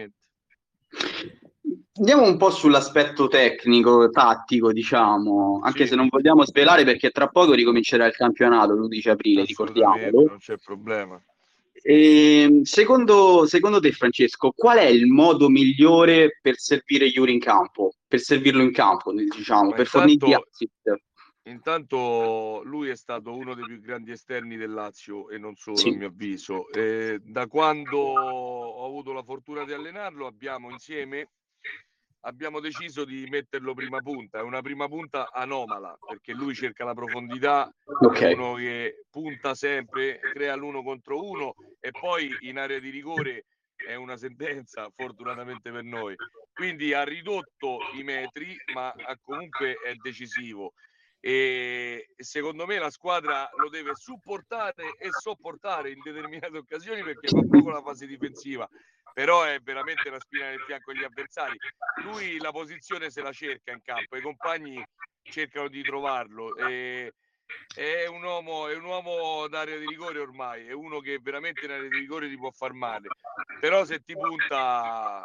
[1.98, 5.88] Andiamo un po' sull'aspetto tecnico, tattico, diciamo, anche sì.
[5.88, 10.24] se non vogliamo svelare perché tra poco ricomincerà il campionato l'11 aprile, ricordiamolo.
[10.26, 11.20] Non c'è problema.
[11.82, 17.40] E, ehm, secondo, secondo, te, Francesco, qual è il modo migliore per servire Yuri in
[17.40, 17.94] campo?
[18.06, 21.06] Per servirlo in campo, diciamo, Ma per fornirgli assist?
[21.48, 25.88] Intanto lui è stato uno dei più grandi esterni del Lazio e non solo, sì.
[25.88, 26.70] a mio avviso.
[26.70, 31.30] E da quando ho avuto la fortuna di allenarlo, abbiamo insieme
[32.22, 34.38] abbiamo deciso di metterlo prima punta.
[34.38, 38.32] È una prima punta anomala perché lui cerca la profondità, okay.
[38.32, 43.46] è uno che punta sempre, crea l'uno contro uno e poi in area di rigore
[43.74, 46.14] è una sentenza, fortunatamente per noi.
[46.52, 50.74] Quindi ha ridotto i metri, ma comunque è decisivo
[51.20, 57.42] e secondo me la squadra lo deve supportare e sopportare in determinate occasioni perché fa
[57.48, 58.68] poco la fase difensiva
[59.18, 61.58] però è veramente la spina del fianco degli avversari.
[62.04, 64.80] Lui la posizione se la cerca in campo i compagni
[65.22, 67.12] cercano di trovarlo e
[67.74, 71.72] è un uomo, è un uomo d'area di rigore ormai, è uno che veramente in
[71.72, 73.08] area di rigore ti può far male,
[73.58, 75.22] però se ti punta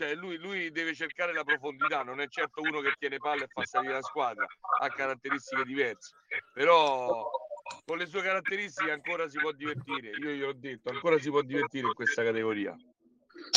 [0.00, 3.48] cioè lui, lui, deve cercare la profondità, non è certo uno che tiene palla e
[3.52, 4.46] fa salire la squadra,
[4.80, 6.14] ha caratteristiche diverse,
[6.54, 7.30] però
[7.84, 11.42] con le sue caratteristiche ancora si può divertire, io gli ho detto, ancora si può
[11.42, 12.74] divertire in questa categoria.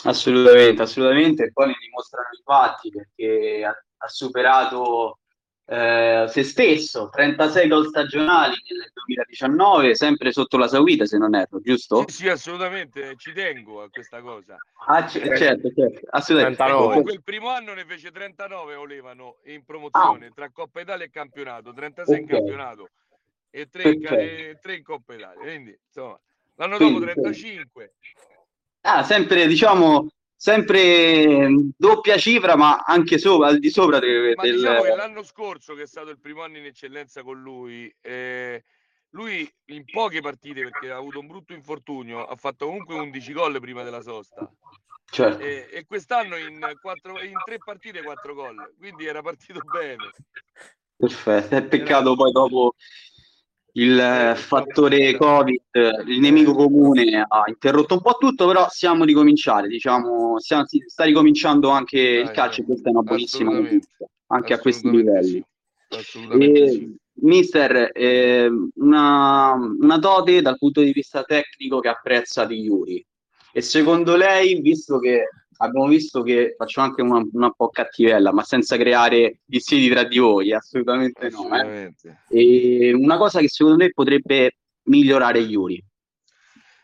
[0.03, 5.19] Assolutamente, assolutamente, e poi ne dimostrano i fatti perché ha, ha superato
[5.65, 11.61] eh, se stesso, 36 gol stagionali nel 2019, sempre sotto la Sauita se non erro,
[11.61, 12.03] giusto?
[12.07, 14.57] Sì, sì assolutamente, ci tengo a questa cosa.
[14.87, 16.63] Ah, c- certo, certo, assolutamente.
[16.63, 20.31] Comunque il primo anno ne fece 39 volevano in promozione ah.
[20.33, 22.21] tra Coppa Italia e campionato, 36 okay.
[22.21, 22.89] in campionato
[23.49, 24.57] e 3 in, okay.
[24.59, 26.19] 3 in Coppa Italia, quindi insomma
[26.55, 27.93] l'anno dopo 35.
[28.81, 30.07] Ah, sempre diciamo
[30.43, 34.33] sempre doppia cifra, ma anche sopra, al di sopra del...
[34.35, 37.89] Ma diciamo che l'anno scorso, che è stato il primo anno in eccellenza con lui,
[38.01, 38.61] eh,
[39.11, 43.61] lui in poche partite, perché ha avuto un brutto infortunio, ha fatto comunque 11 gol
[43.61, 44.51] prima della sosta.
[45.09, 45.41] Certo.
[45.41, 50.11] E, e, quest'anno in, quattro, in tre partite 4 gol, quindi era partito bene.
[50.97, 52.75] Perfetto, è peccato poi dopo
[53.73, 55.61] il eh, fattore Covid,
[56.07, 61.69] il nemico comune ha interrotto un po' tutto, però siamo ricominciare, diciamo, stiamo, sta ricominciando
[61.69, 65.43] anche il calcio e questa è una buonissima notizia, anche a questi livelli.
[66.39, 67.01] E, sì.
[67.21, 73.05] Mister, eh, una, una dote dal punto di vista tecnico che apprezza di Yuri.
[73.55, 75.27] E secondo lei, visto che
[75.57, 80.17] abbiamo visto che facciamo anche una, una po' cattivella, ma senza creare dissidi tra di
[80.17, 81.49] voi, assolutamente, no.
[81.55, 81.93] Eh?
[82.29, 85.83] E una cosa che secondo me potrebbe migliorare Yuri.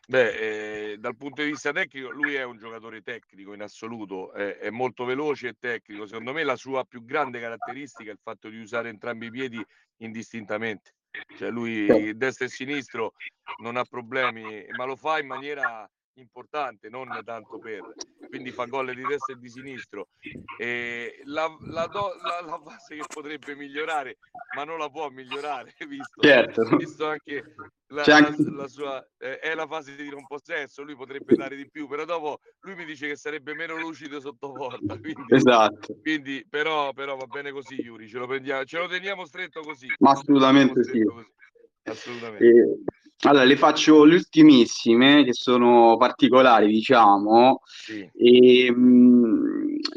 [0.09, 4.57] Beh, eh, dal punto di vista tecnico, lui è un giocatore tecnico in assoluto, è,
[4.57, 6.07] è, molto veloce e tecnico.
[6.07, 9.63] Secondo me la sua più grande caratteristica è il fatto di usare entrambi i piedi
[9.97, 10.95] indistintamente.
[11.37, 13.13] Cioè lui destra e sinistro
[13.61, 15.87] non ha problemi, ma lo fa in maniera
[16.21, 17.93] importante, non tanto per,
[18.27, 20.09] quindi fa gol di destra e di sinistro.
[20.57, 24.17] E la, la, do, la, la, fase che potrebbe migliorare,
[24.55, 26.75] ma non la può migliorare, visto, certo.
[26.75, 27.55] visto anche
[27.87, 28.43] la, anche...
[28.51, 32.05] la sua, eh, è la fase di non possesso, lui potrebbe dare di più, però
[32.05, 34.97] dopo lui mi dice che sarebbe meno lucido sotto porta.
[34.99, 35.95] Quindi, esatto.
[36.01, 39.87] Quindi, però, però va bene così, Yuri, ce lo, prendiamo, ce lo teniamo stretto così.
[39.99, 41.03] Ma assolutamente sì.
[41.03, 41.37] Così.
[41.83, 42.45] Assolutamente.
[42.45, 42.79] E
[43.23, 47.61] allora, le faccio le ultimissime, che sono particolari, diciamo.
[47.65, 48.09] Sì.
[48.15, 48.73] E,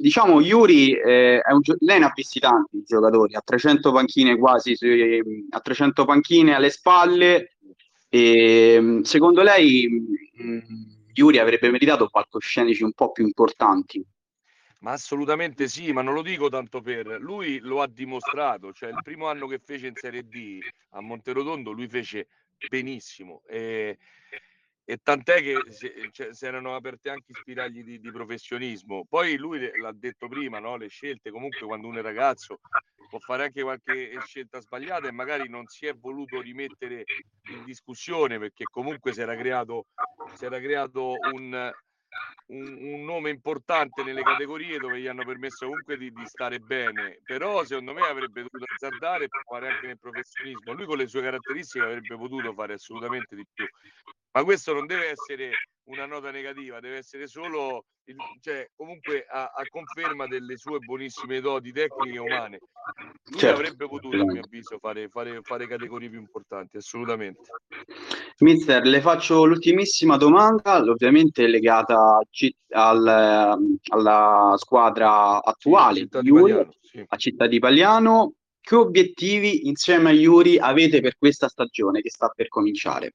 [0.01, 3.93] diciamo, Yuri eh, è un gio- lei ne ha visti tanti di giocatori, ha 300
[3.93, 4.77] panchine quasi,
[5.51, 7.57] ha 300 panchine alle spalle.
[8.09, 9.89] E, secondo lei,
[10.33, 10.59] mh,
[11.15, 14.05] Yuri avrebbe meritato palcoscenici un po' più importanti?
[14.81, 18.73] Ma assolutamente sì, ma non lo dico tanto per lui, lo ha dimostrato.
[18.73, 20.59] Cioè, il primo anno che fece in Serie D
[20.91, 22.27] a Monterotondo, lui fece
[22.69, 23.43] benissimo.
[23.47, 23.99] E,
[24.85, 29.05] e tant'è che si, cioè, si erano aperte anche spiragli di, di, professionismo.
[29.09, 30.77] Poi lui l'ha detto prima, no?
[30.77, 32.61] le scelte, comunque quando uno è ragazzo
[33.13, 37.05] può fare anche qualche scelta sbagliata e magari non si è voluto rimettere
[37.51, 39.89] in discussione perché comunque si era creato,
[40.35, 41.71] si era creato un,
[42.53, 47.19] un, un, nome importante nelle categorie dove gli hanno permesso comunque di, di, stare bene,
[47.25, 50.73] però secondo me avrebbe dovuto azzardare per fare anche nel professionismo.
[50.73, 53.67] Lui con le sue caratteristiche avrebbe potuto fare assolutamente di più.
[54.33, 55.51] Ma questo non deve essere
[55.85, 61.41] una nota negativa, deve essere solo, il, cioè, comunque a, a, conferma delle sue buonissime
[61.41, 62.59] doti tecniche e umane.
[63.25, 63.61] Lui certo.
[63.61, 67.41] avrebbe potuto, a mio avviso, fare, fare, fare categorie più importanti, assolutamente.
[68.39, 72.21] Mister, le faccio l'ultimissima domanda, ovviamente legata
[72.71, 73.59] al,
[73.91, 77.05] alla squadra attuale, sì, a, Città Yuri, sì.
[77.07, 78.35] a Città di Pagliano.
[78.65, 83.15] Che obiettivi insieme a Yuri avete per questa stagione che sta per cominciare?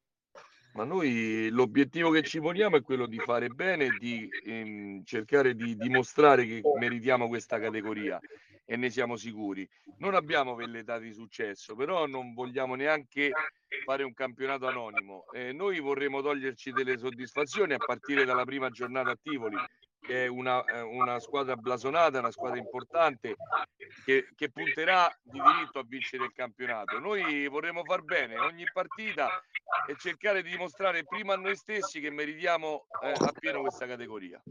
[0.78, 5.76] Ma noi l'obiettivo che ci poniamo è quello di fare bene, di ehm, cercare di
[5.76, 8.20] dimostrare che meritiamo questa categoria
[8.64, 9.68] e ne siamo sicuri.
[9.98, 13.32] Non abbiamo velleità di successo, però non vogliamo neanche
[13.86, 15.24] fare un campionato anonimo.
[15.34, 19.56] Eh, noi vorremmo toglierci delle soddisfazioni a partire dalla prima giornata a Tivoli,
[20.08, 23.36] che è una, eh, una squadra blasonata, una squadra importante
[24.06, 26.98] che, che, punterà di diritto a vincere il campionato.
[26.98, 29.28] Noi vorremmo far bene ogni partita
[29.86, 34.42] e cercare di dimostrare prima a noi stessi che meritiamo eh, appieno questa categoria.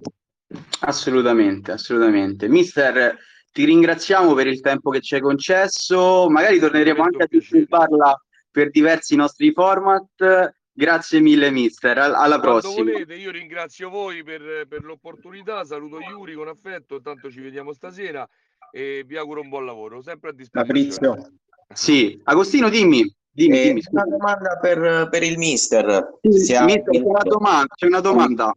[0.80, 2.48] Assolutamente, assolutamente.
[2.48, 3.18] Mister,
[3.50, 8.70] ti ringraziamo per il tempo che ci hai concesso, magari torneremo anche a disturbarla per
[8.70, 10.54] diversi nostri format.
[10.78, 11.96] Grazie mille, mister.
[11.96, 12.74] Alla Quando prossima.
[12.74, 15.64] volete, io ringrazio voi per, per l'opportunità.
[15.64, 17.00] Saluto Iuri con affetto.
[17.00, 18.28] Tanto ci vediamo stasera
[18.70, 20.02] e vi auguro un buon lavoro.
[20.02, 20.66] Sempre a disposizione.
[20.66, 21.38] Fabrizio.
[21.72, 23.10] Sì, Agostino, dimmi.
[23.30, 26.18] Dimmi, eh, dimmi una domanda per, per il mister.
[26.20, 28.52] Sì, mister c'è, una domanda, c'è una domanda.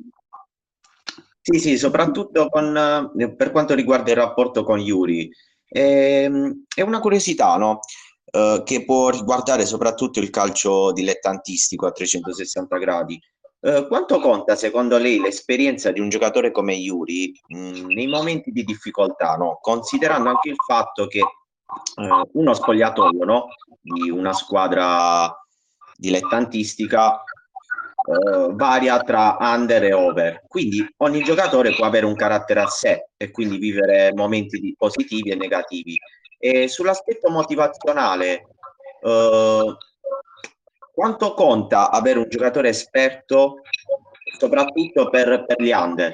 [1.40, 5.32] Sì, sì, soprattutto con, eh, per quanto riguarda il rapporto con Yuri.
[5.70, 7.80] Ehm, è una curiosità, no?
[8.32, 13.20] Eh, che può riguardare soprattutto il calcio dilettantistico a 360 gradi.
[13.62, 18.64] Eh, quanto conta secondo lei l'esperienza di un giocatore come Yuri mh, nei momenti di
[18.64, 19.58] difficoltà, no?
[19.62, 23.48] considerando anche il fatto che eh, uno spogliatoio no?
[23.82, 25.36] di una squadra
[25.98, 27.22] dilettantistica
[28.10, 30.44] eh, varia tra under e over.
[30.48, 35.36] Quindi ogni giocatore può avere un carattere a sé e quindi vivere momenti positivi e
[35.36, 36.00] negativi.
[36.42, 38.48] E sull'aspetto motivazionale,
[39.02, 39.78] eh,
[40.94, 43.62] quanto conta avere un giocatore esperto,
[44.38, 46.14] soprattutto per, per gli under?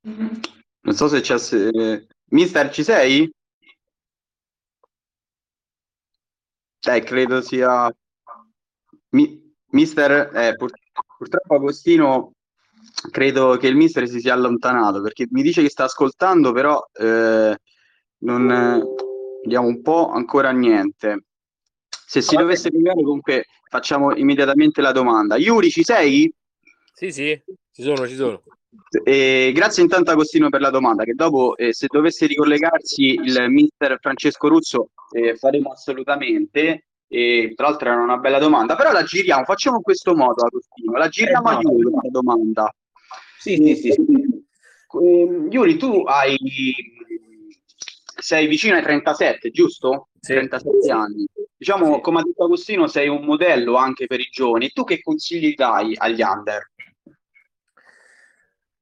[0.00, 1.38] Non so se c'è...
[1.38, 2.06] Se...
[2.30, 3.30] Mister, ci sei?
[6.84, 7.94] Eh, credo sia
[9.10, 10.70] mi, mister, eh, pur,
[11.18, 12.32] purtroppo Agostino
[13.10, 17.56] credo che il mister si sia allontanato perché mi dice che sta ascoltando, però eh,
[18.18, 18.82] non eh,
[19.42, 21.24] vediamo un po' ancora niente.
[21.88, 25.36] Se si dovesse collegare, comunque facciamo immediatamente la domanda.
[25.36, 26.32] Yuri, ci sei?
[26.92, 28.42] Sì, sì, ci sono, ci sono.
[29.04, 33.98] Eh, grazie intanto Agostino per la domanda, che dopo eh, se dovesse ricollegarsi il mister
[34.00, 36.86] Francesco Ruzzo eh, faremo assolutamente.
[37.12, 40.96] E tra l'altro era una bella domanda, però la giriamo, facciamo in questo modo, Agostino,
[40.96, 42.74] la giriamo eh, a Yuri questa domanda.
[43.42, 43.90] Sì, sì, sì.
[43.90, 44.04] sì.
[45.02, 46.36] Eh, Yuri, tu hai
[48.22, 50.10] sei vicino ai 37, giusto?
[50.20, 50.34] Sì.
[50.34, 51.26] 37 anni.
[51.56, 52.00] Diciamo, sì.
[52.00, 54.70] come ha detto Agostino, sei un modello anche per i giovani.
[54.70, 56.70] Tu che consigli dai agli under?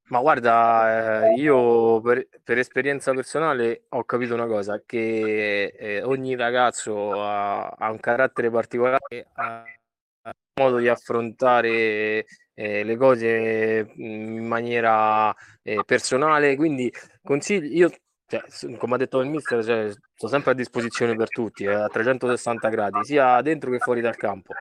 [0.08, 6.34] Ma guarda, eh, io per, per, esperienza personale ho capito una cosa, che eh, ogni
[6.34, 9.62] ragazzo ha, ha, un carattere particolare, ha
[10.60, 16.92] modo di affrontare eh, le cose in maniera eh, personale, quindi
[17.22, 17.90] consiglio, io
[18.30, 21.88] cioè, come ha detto il mister, cioè, sono sempre a disposizione per tutti, eh, a
[21.88, 24.54] 360 gradi, sia dentro che fuori dal campo.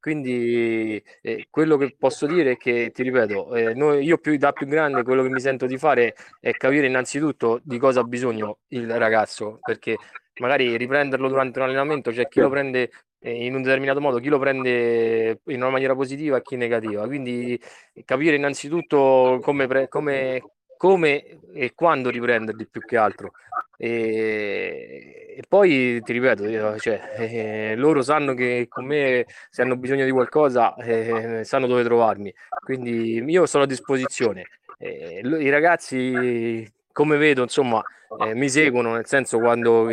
[0.00, 4.50] Quindi eh, quello che posso dire è che, ti ripeto, eh, noi, io più, da
[4.50, 8.58] più grande quello che mi sento di fare è capire innanzitutto di cosa ha bisogno
[8.68, 9.96] il ragazzo, perché
[10.40, 12.90] magari riprenderlo durante un allenamento, c'è cioè chi lo prende
[13.22, 17.06] in un determinato modo, chi lo prende in una maniera positiva e chi negativa.
[17.06, 17.60] Quindi
[18.04, 20.42] capire innanzitutto come, pre- come,
[20.76, 23.32] come e quando riprenderli più che altro.
[23.76, 29.76] E, e poi ti ripeto, io, cioè, eh, loro sanno che con me se hanno
[29.76, 34.46] bisogno di qualcosa eh, sanno dove trovarmi, quindi io sono a disposizione.
[34.78, 37.82] eh, i ragazzi, come vedo, insomma,
[38.20, 39.88] eh, mi seguono, nel senso quando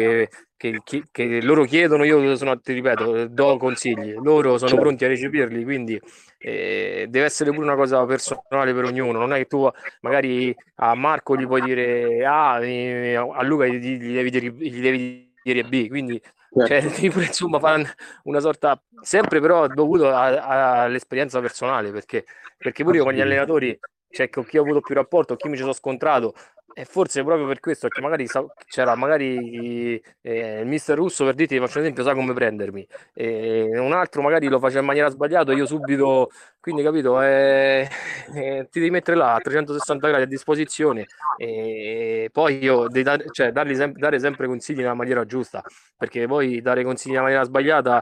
[0.60, 4.84] che, che, loro chiedono, io sono, ti ripeto, do consigli, loro sono certo.
[4.84, 5.98] pronti a recepirli, quindi
[6.38, 9.70] eh, deve essere pure una cosa personale per ognuno, non è che tu
[10.02, 14.82] magari a Marco gli puoi dire A, ah, a Luca gli, gli, devi, dire, gli
[14.82, 16.22] devi dire B, quindi
[16.54, 17.20] cioè, certo.
[17.22, 22.26] insomma fare una sorta sempre però dovuto all'esperienza personale perché,
[22.58, 23.80] perché pure io con gli allenatori
[24.10, 26.34] cioè con chi ho avuto più rapporto, chi mi ci sono scontrato
[26.80, 28.26] e forse proprio per questo, che magari
[28.66, 33.78] c'era magari eh, il mister Russo per dirti, faccio un esempio, sa come prendermi, e
[33.78, 36.30] un altro magari lo faceva in maniera sbagliata, io subito,
[36.62, 37.86] quindi capito, eh,
[38.34, 41.06] eh, ti devi mettere là a 360 gradi a disposizione.
[41.38, 45.62] E poi io devi dar, cioè, sem- dare sempre consigli nella maniera giusta,
[45.98, 48.02] perché poi dare consigli nella maniera sbagliata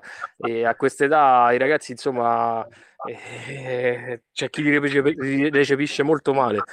[0.66, 2.66] a quest'età i ragazzi insomma
[3.08, 6.64] eh, c'è chi li recepisce molto male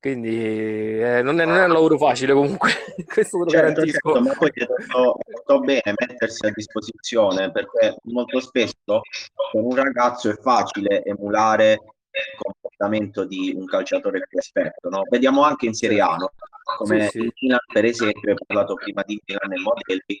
[0.00, 2.70] quindi eh, non, è, non, è, un lavoro facile comunque,
[3.04, 4.12] questo lo certo, garantisco.
[4.12, 9.02] Certo, ma poi è detto, bene mettersi a disposizione perché molto spesso
[9.52, 14.88] con un ragazzo è facile emulare il comportamento di un calciatore più esperto.
[14.88, 15.02] No?
[15.08, 16.32] Vediamo anche in Serie A, no?
[16.78, 17.32] come sì, sì.
[17.40, 20.18] Milan per esempio, ho parlato prima di Milan e Modelli,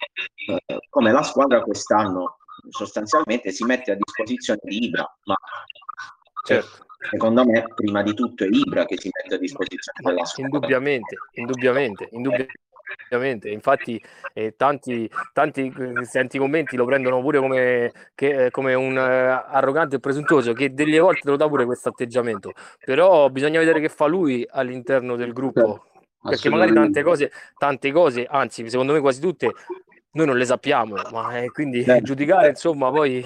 [0.66, 2.36] eh, come la squadra quest'anno
[2.68, 5.36] sostanzialmente si mette a disposizione di Ibra, ma
[6.44, 10.54] certo secondo me prima di tutto è Ibra che si mette a disposizione della squadra.
[10.54, 13.48] Indubbiamente, indubbiamente, indubbiamente.
[13.48, 14.02] Infatti
[14.34, 15.72] eh, tanti, tanti
[16.02, 20.74] senti commenti lo prendono pure come, che, eh, come un uh, arrogante e presuntuoso che
[20.74, 22.52] delle volte te lo dà pure questo atteggiamento.
[22.84, 25.60] Però bisogna vedere che fa lui all'interno del gruppo.
[25.60, 25.88] Certo,
[26.22, 29.54] perché magari tante cose, tante cose, anzi secondo me quasi tutte,
[30.12, 32.02] noi non le sappiamo, ma eh, quindi eh.
[32.02, 33.24] giudicare insomma poi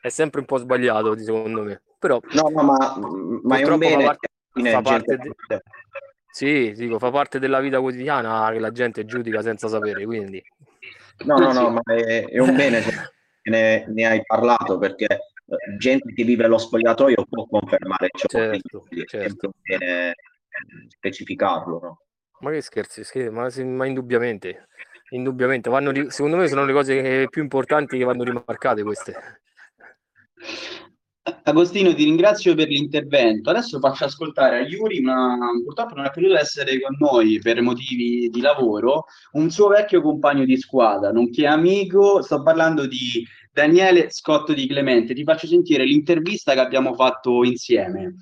[0.00, 1.82] è sempre un po' sbagliato secondo me.
[2.00, 2.98] Però, no, no, ma,
[3.42, 4.04] ma è un bene.
[4.04, 5.62] Fa parte, fa parte de...
[6.32, 10.42] Sì, dico, fa parte della vita quotidiana che la gente giudica senza sapere, quindi...
[11.24, 12.92] No, no, no, ma è, è un bene che
[13.50, 18.86] ne, ne, hai parlato perché eh, gente che vive allo spogliatoio può confermare ciò, certo,
[19.04, 19.52] certo.
[19.62, 20.14] è bene
[20.88, 22.00] specificarlo, no?
[22.40, 24.68] Ma che scherzi, scherzi ma, ma, indubbiamente,
[25.10, 29.42] indubbiamente, vanno, secondo me sono le cose più importanti che vanno rimarcate queste.
[31.22, 33.50] Agostino, ti ringrazio per l'intervento.
[33.50, 38.28] Adesso faccio ascoltare a Yuri, ma purtroppo non è potuto essere con noi per motivi
[38.30, 42.22] di lavoro, un suo vecchio compagno di squadra, nonché amico.
[42.22, 45.12] Sto parlando di Daniele Scotto di Clemente.
[45.12, 48.14] Ti faccio sentire l'intervista che abbiamo fatto insieme.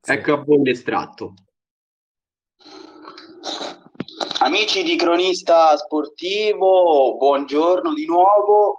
[0.00, 0.12] Sì.
[0.12, 1.34] Ecco a voi l'estratto.
[4.40, 8.78] Amici di Cronista Sportivo, buongiorno di nuovo.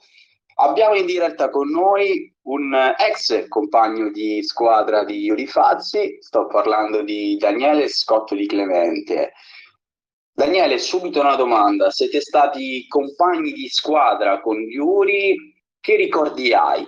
[0.56, 7.02] Abbiamo in diretta con noi un ex compagno di squadra di Yuri Fazzi, sto parlando
[7.02, 9.34] di Daniele Scotto di Clemente.
[10.32, 16.84] Daniele, subito una domanda, siete stati compagni di squadra con Yuri, che ricordi hai?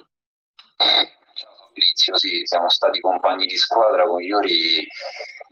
[0.75, 4.85] Ciao Fabrizio, sì, siamo stati compagni di squadra con Yuri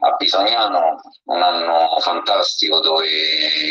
[0.06, 3.08] a Bisognano, un anno fantastico dove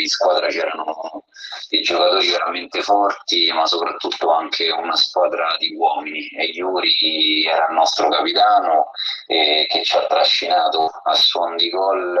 [0.01, 1.23] in squadra c'erano
[1.69, 6.27] dei giocatori veramente forti, ma soprattutto anche una squadra di uomini.
[6.29, 8.91] E Yuri era il nostro capitano
[9.27, 12.19] eh, che ci ha trascinato a suon di gol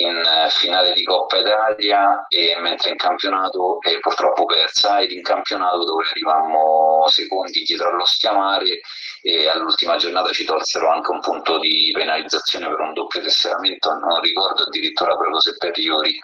[0.00, 5.84] in finale di Coppa Italia e mentre in campionato e purtroppo persa ed in campionato
[5.84, 8.80] dove arrivammo secondi dietro allo Stiamare
[9.22, 14.20] e all'ultima giornata ci tolsero anche un punto di penalizzazione per un doppio tesseramento, non
[14.20, 16.18] ricordo addirittura proprio se per Iori.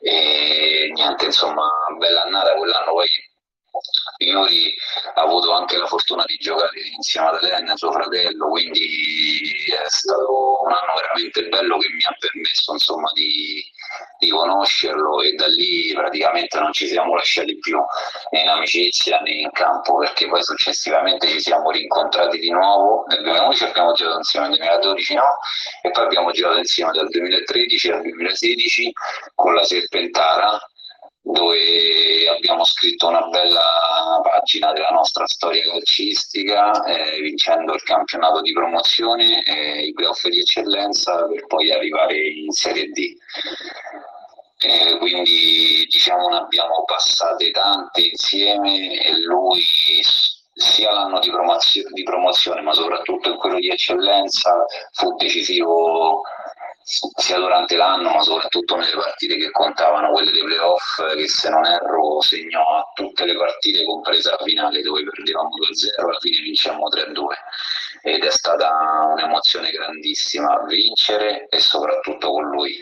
[0.00, 3.08] E niente insomma bella annata quell'anno poi
[4.18, 4.74] Iori
[5.14, 10.62] ha avuto anche la fortuna di giocare insieme ad Elena, suo fratello, quindi è stato
[10.62, 13.64] un anno veramente bello che mi ha permesso insomma, di,
[14.18, 17.78] di conoscerlo e da lì praticamente non ci siamo lasciati più
[18.30, 23.04] né in amicizia né in campo perché poi successivamente ci siamo rincontrati di nuovo.
[23.08, 25.38] Nel 2011 abbiamo giocato insieme nel 2012 no?
[25.82, 28.92] E poi abbiamo giocato insieme dal 2013 al 2016
[29.34, 30.60] con la Serpentara
[31.22, 38.52] dove abbiamo scritto una bella pagina della nostra storia calcistica, eh, vincendo il campionato di
[38.52, 43.14] promozione e i playoff di eccellenza per poi arrivare in Serie D.
[44.64, 49.60] Eh, quindi diciamo ne abbiamo passate tante insieme e lui
[50.54, 56.22] sia l'anno di, promozio- di promozione ma soprattutto in quello di eccellenza fu decisivo
[56.84, 61.64] sia durante l'anno ma soprattutto nelle partite che contavano, quelle dei playoff che se non
[61.64, 66.88] erro segnò a tutte le partite compresa la finale dove perdevamo 2-0, alla fine vinciamo
[66.88, 67.24] 3-2
[68.02, 72.76] ed è stata un'emozione grandissima vincere e soprattutto con lui.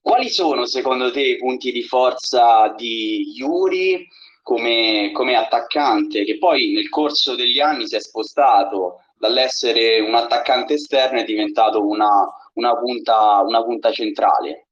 [0.00, 4.06] Quali sono secondo te i punti di forza di Yuri
[4.42, 10.74] come, come attaccante, che poi nel corso degli anni si è spostato dall'essere un attaccante
[10.74, 14.68] esterno è diventato una, una, punta, una punta centrale?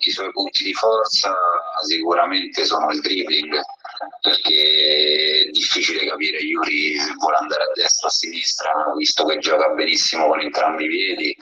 [0.00, 1.34] I suoi punti di forza
[1.86, 3.60] sicuramente sono il dribbling,
[4.20, 9.38] perché è difficile capire Yuri se vuole andare a destra o a sinistra, visto che
[9.38, 11.36] gioca benissimo con entrambi i piedi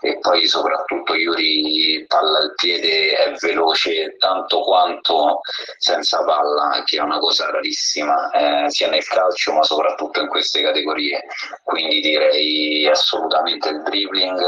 [0.00, 5.40] e poi soprattutto Yuri palla al piede è veloce tanto quanto
[5.78, 10.62] senza palla, che è una cosa rarissima eh, sia nel calcio ma soprattutto in queste
[10.62, 11.24] categorie.
[11.62, 14.40] Quindi direi assolutamente il dribbling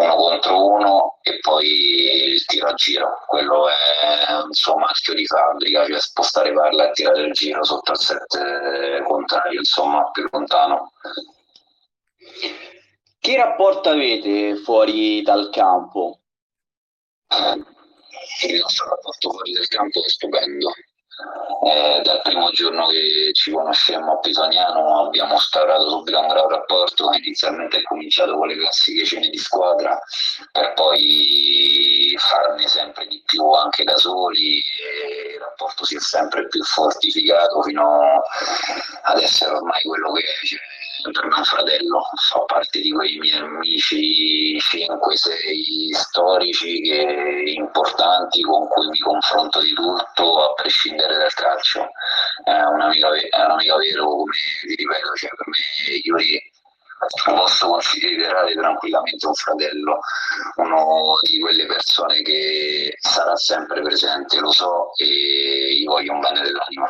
[0.00, 5.26] uno contro uno e poi il tiro a giro, quello è un suo marchio di
[5.26, 10.92] fabbrica, cioè spostare palla e tirare il giro sotto il set contrario, insomma più lontano.
[13.18, 16.20] Che rapporto avete fuori dal campo?
[18.42, 20.72] Il nostro rapporto fuori dal campo è stupendo
[21.62, 27.12] eh, dal primo giorno che ci conoscemmo a Pisaniano abbiamo instaurato subito un gran rapporto,
[27.12, 29.98] inizialmente è cominciato con le classiche cene di squadra
[30.52, 36.46] per poi farne sempre di più anche da soli e il rapporto si è sempre
[36.48, 38.22] più fortificato fino
[39.02, 40.46] ad essere ormai quello che è.
[40.46, 44.58] Cioè, per me fratello, fa parte di quei miei amici
[44.98, 51.88] 5-6 storici che, importanti con cui mi confronto di tutto a prescindere dal calcio.
[52.44, 54.32] È un amico, è un amico vero, come
[54.66, 56.52] vi ripeto, cioè per me Yuri
[57.24, 60.00] posso considerare tranquillamente un fratello,
[60.56, 66.42] uno di quelle persone che sarà sempre presente, lo so, e gli voglio un bene
[66.42, 66.86] dell'anima.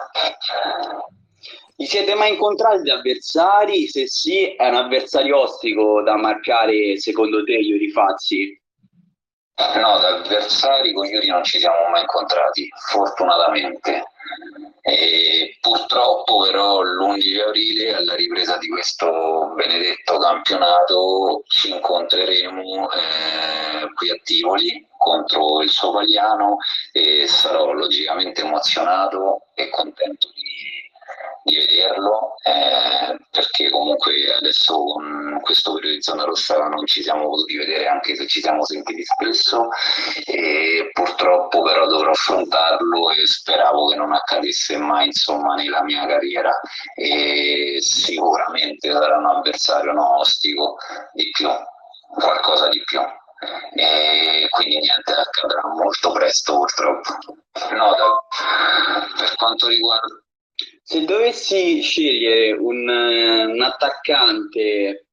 [1.80, 3.88] Vi siete mai incontrati da avversari?
[3.88, 8.60] Se sì, è un avversario ostico da marcare secondo te, Iuri Fazzi?
[9.76, 14.04] No, da avversari con Iuri non ci siamo mai incontrati, fortunatamente.
[14.82, 24.10] E purtroppo però l'11 aprile alla ripresa di questo benedetto campionato ci incontreremo eh, qui
[24.10, 26.58] a Tivoli contro il Sovagliano
[26.92, 30.39] e sarò logicamente emozionato e contento di
[31.42, 37.28] di vederlo eh, perché comunque adesso con questo periodo di zona rossa non ci siamo
[37.28, 39.68] potuti vedere anche se ci siamo sentiti spesso
[40.26, 46.52] e purtroppo però dovrò affrontarlo e speravo che non accadesse mai insomma nella mia carriera.
[46.94, 50.76] E sicuramente sarà un avversario no, ostico
[51.12, 51.48] di più
[52.14, 53.00] qualcosa di più.
[53.74, 57.10] E quindi niente accadrà molto presto purtroppo.
[57.70, 60.22] No, da, per quanto riguarda
[60.90, 65.06] se dovessi scegliere un, eh, un attaccante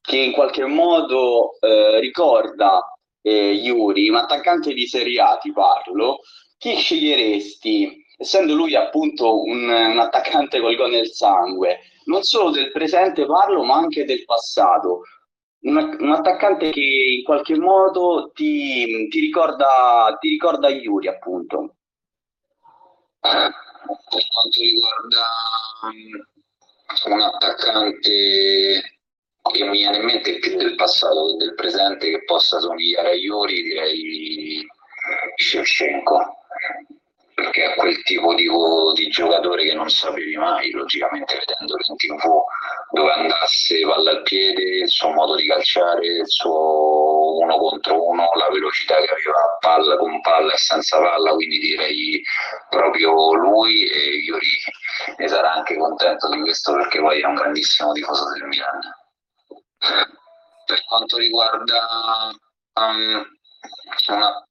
[0.00, 6.20] che in qualche modo eh, ricorda eh, Yuri, un attaccante di Serie A ti parlo,
[6.56, 8.06] chi sceglieresti?
[8.16, 13.64] Essendo lui appunto un, un attaccante col gol nel sangue, non solo del presente parlo,
[13.64, 15.02] ma anche del passato.
[15.62, 21.74] Un, un attaccante che in qualche modo ti, ti, ricorda, ti ricorda Yuri, appunto.
[24.58, 25.24] Quanto riguarda
[25.82, 28.82] um, un attaccante
[29.52, 33.14] che mi viene in mente più del passato che del presente che possa somigliare a
[33.14, 34.66] Iori direi
[35.36, 36.36] Shevchenko
[37.34, 38.48] perché è quel tipo di,
[38.94, 42.42] di, giocatore che non sapevi mai, logicamente vedendolo in tv,
[42.90, 46.87] dove andasse palla al piede, il suo modo di calciare, il suo
[47.38, 52.22] uno contro uno, la velocità che aveva palla con palla e senza palla, quindi direi
[52.68, 54.48] proprio lui e Iori
[55.16, 58.80] ne sarà anche contento di questo perché poi è un grandissimo tifoso del Milan.
[60.66, 62.30] Per quanto riguarda
[62.74, 63.26] um,
[64.08, 64.48] una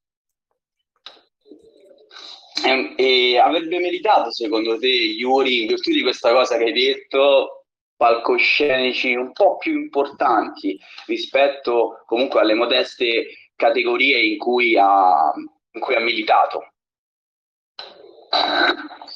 [2.63, 7.56] e, e avrebbe meritato, secondo te, Yuri, in virtù di questa cosa che hai detto,
[7.97, 15.33] palcoscenici un po' più importanti rispetto comunque alle modeste categorie in cui ha,
[15.71, 16.73] in cui ha militato?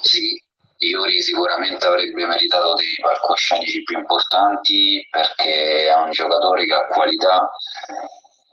[0.01, 0.41] Sì,
[0.79, 7.51] Iuri sicuramente avrebbe meritato dei palcoscenici più importanti perché è un giocatore che ha qualità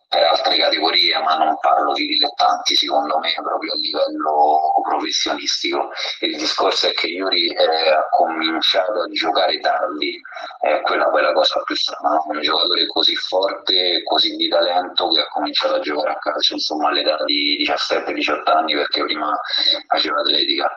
[0.09, 5.91] per altre categorie, ma non parlo di dilettanti, secondo me, proprio a livello professionistico.
[6.21, 10.19] Il discorso è che Yuri eh, ha cominciato a giocare tardi,
[10.61, 15.21] è quella poi la cosa più strana, un giocatore così forte, così di talento che
[15.21, 19.39] ha cominciato a giocare a calcio, insomma, all'età di 17-18 anni perché prima
[19.87, 20.71] faceva atletica.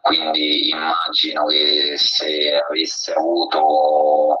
[0.00, 4.38] Quindi immagino che se avesse avuto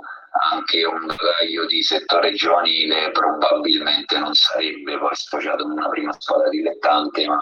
[0.50, 6.48] anche un bagaglio di settore giovanile probabilmente non sarebbe poi sfociato in una prima squadra
[6.48, 7.38] dilettante ma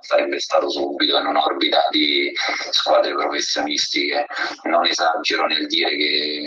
[0.00, 2.32] sarebbe stato subito in un'orbita di
[2.70, 4.26] squadre professionistiche.
[4.64, 6.46] Non esagero nel dire che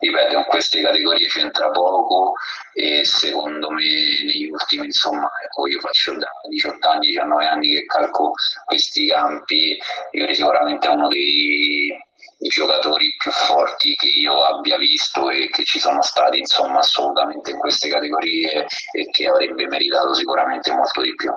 [0.00, 2.34] ripeto in queste categorie c'entra poco
[2.74, 7.86] e secondo me negli ultimi insomma ecco io faccio da 18 anni 19 anni che
[7.86, 8.32] calco
[8.66, 9.78] questi campi
[10.12, 11.96] io sicuramente uno dei
[12.40, 17.50] i giocatori più forti che io abbia visto e che ci sono stati insomma assolutamente
[17.50, 21.32] in queste categorie e che avrebbe meritato sicuramente molto di più.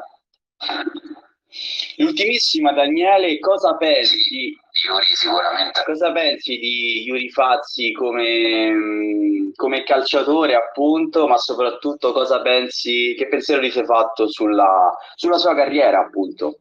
[1.97, 4.58] L'ultimissima Daniele, cosa pensi?
[4.86, 5.84] Yuri sicuramente.
[5.84, 13.62] Cosa pensi di Yuri Fazzi come, come calciatore appunto, ma soprattutto cosa pensi, che pensiero
[13.62, 16.60] ti sei fatto sulla, sulla sua carriera appunto?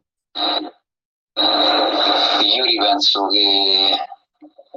[2.43, 3.95] Yuri penso che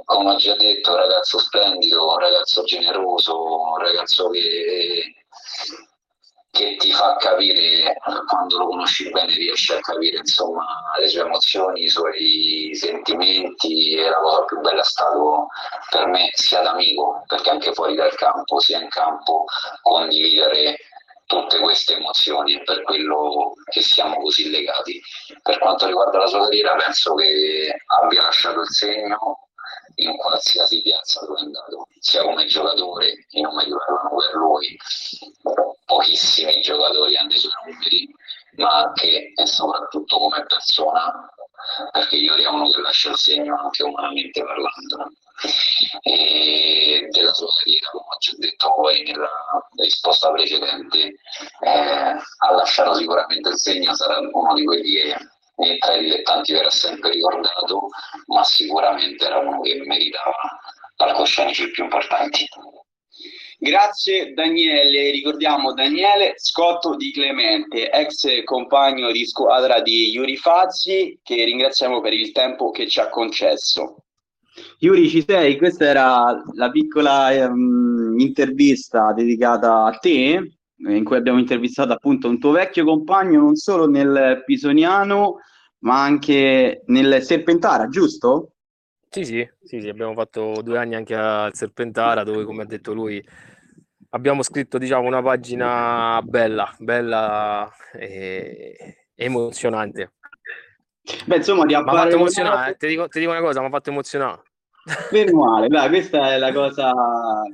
[0.05, 5.15] come ho già detto, un ragazzo splendido, un ragazzo generoso, un ragazzo che,
[6.51, 7.97] che ti fa capire,
[8.27, 14.09] quando lo conosci bene, riesci a capire insomma, le sue emozioni, i suoi sentimenti e
[14.09, 15.47] la cosa più bella è stato
[15.89, 19.45] per me sia d'amico, perché anche fuori dal campo, sia in campo,
[19.81, 20.77] condividere
[21.25, 25.01] tutte queste emozioni e per quello che siamo così legati.
[25.41, 29.39] Per quanto riguarda la sua carriera penso che abbia lasciato il segno
[29.95, 34.77] in qualsiasi piazza dove è andato, sia come giocatore, i numeri parlano per lui,
[35.85, 38.13] pochissimi giocatori hanno i suoi numeri,
[38.57, 41.29] ma anche e soprattutto come persona,
[41.91, 45.11] perché io ero uno che lascia il segno anche umanamente parlando.
[46.01, 49.29] E della sua carriera, come ho già detto poi nella
[49.75, 51.15] risposta precedente,
[51.59, 55.17] eh, ha lasciato sicuramente il segno, sarà uno di quelli che
[55.55, 57.87] e tra i dilettanti verrà sempre ricordato,
[58.27, 60.59] ma sicuramente era uno che meritava
[60.95, 62.47] palcoscenici più importanti.
[63.57, 71.45] Grazie Daniele, ricordiamo Daniele Scotto di Clemente, ex compagno di squadra di Yuri Fazzi, che
[71.45, 74.03] ringraziamo per il tempo che ci ha concesso.
[74.79, 75.57] Yuri, ci sei?
[75.57, 82.39] Questa era la piccola um, intervista dedicata a te, in cui abbiamo intervistato appunto un
[82.39, 85.39] tuo vecchio compagno non solo nel Pisoniano
[85.79, 88.51] ma anche nel Serpentara, giusto?
[89.09, 92.93] Sì, sì, sì, sì, abbiamo fatto due anni anche al Serpentara dove come ha detto
[92.93, 93.23] lui
[94.09, 100.13] abbiamo scritto diciamo una pagina bella, bella e emozionante.
[101.25, 103.89] Beh, insomma, ti ha fatto emozionare, ti dico, ti dico una cosa, mi ha fatto
[103.91, 104.41] emozionare.
[105.11, 106.91] Meno male, dai, questa è la cosa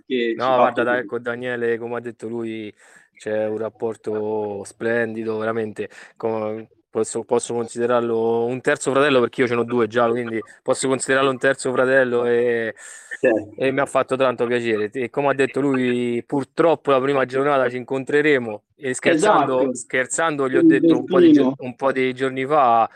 [0.05, 0.33] che...
[0.37, 2.73] No, guarda, dai, con Daniele, come ha detto lui,
[3.21, 5.87] c'è un rapporto splendido, veramente.
[6.89, 11.29] Posso, posso, considerarlo un terzo fratello perché io ce n'ho due già, quindi posso considerarlo
[11.29, 12.73] un terzo fratello e,
[13.19, 13.53] certo.
[13.61, 14.89] e, mi ha fatto tanto piacere.
[14.91, 19.75] E come ha detto lui, purtroppo la prima giornata ci incontreremo e scherzando, esatto.
[19.75, 22.89] scherzando gli ho detto un po, di, un po' di giorni fa,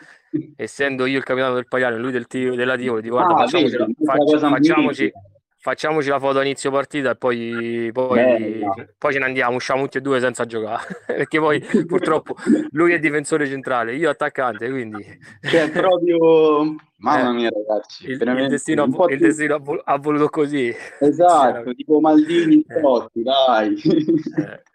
[0.55, 3.77] essendo io il capitano del Pagliano e lui del, della Tivoli, dico guarda ah, facciamoci,
[4.03, 5.13] faccia, facciamoci,
[5.65, 8.63] facciamoci la foto a inizio partita e poi, poi,
[8.99, 12.35] poi, ce ne andiamo, usciamo tutti e due senza giocare, perché poi purtroppo
[12.69, 15.03] lui è difensore centrale, io attaccante, quindi...
[15.41, 16.75] Cioè proprio...
[16.97, 20.73] Mamma eh, mia ragazzi, il, il destino, il destino ha voluto così.
[20.99, 23.75] Esatto, tipo Maldini e Totti, dai.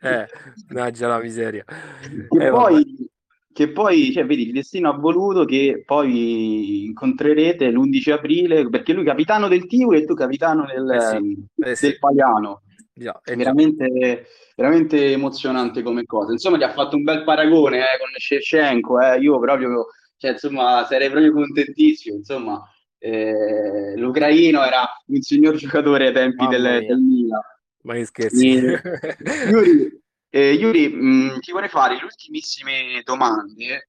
[0.03, 0.27] Eh,
[0.69, 1.65] eh, la miseria.
[1.69, 2.75] E eh, poi...
[2.75, 3.10] Vabbè
[3.53, 9.03] che poi, cioè, vedi, il destino ha voluto che poi incontrerete l'11 aprile, perché lui
[9.03, 11.87] è capitano del Tivoli e tu capitano del, eh sì, eh sì.
[11.87, 12.63] del Paliano.
[12.95, 16.33] Yeah, è veramente, veramente emozionante come cosa.
[16.33, 19.19] Insomma, ti ha fatto un bel paragone eh, con Shevchenko, eh.
[19.19, 19.87] io proprio,
[20.17, 22.63] cioè, insomma, sarei proprio contentissimo, insomma,
[22.99, 27.41] eh, l'ucraino era un signor giocatore ai tempi del, del Milan.
[27.83, 28.49] Ma che scherzi.
[28.49, 28.81] E,
[29.51, 33.89] Yuri, eh, Yuri, mh, mm, ti vorrei fare le ultimissime domande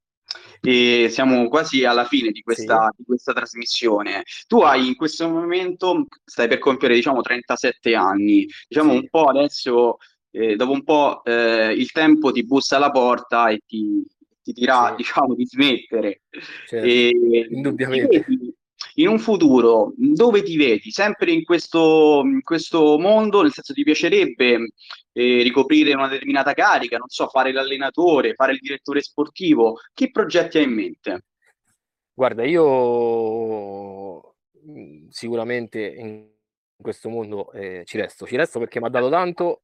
[0.62, 2.98] e siamo quasi alla fine di questa, sì.
[2.98, 4.24] di questa, trasmissione.
[4.48, 8.98] Tu hai in questo momento, stai per compiere diciamo 37 anni, diciamo sì.
[8.98, 9.98] un po' adesso,
[10.32, 14.06] eh, dopo un po' eh, il tempo ti bussa alla porta e ti,
[14.42, 14.96] ti dirà sì.
[14.98, 16.22] diciamo di smettere.
[16.68, 16.86] Certo.
[16.86, 18.24] E, Indubbiamente.
[18.24, 18.56] Ti vedi,
[18.96, 20.92] in un futuro dove ti vedi?
[20.92, 24.72] Sempre in questo, in questo mondo, nel senso ti piacerebbe
[25.14, 29.80] eh, ricoprire una determinata carica, non so, fare l'allenatore, fare il direttore sportivo?
[29.94, 31.26] Che progetti hai in mente?
[32.14, 34.36] Guarda, io
[34.68, 36.30] mm, sicuramente in
[36.82, 39.62] questo mondo eh, ci resto, ci resto perché mi ha dato tanto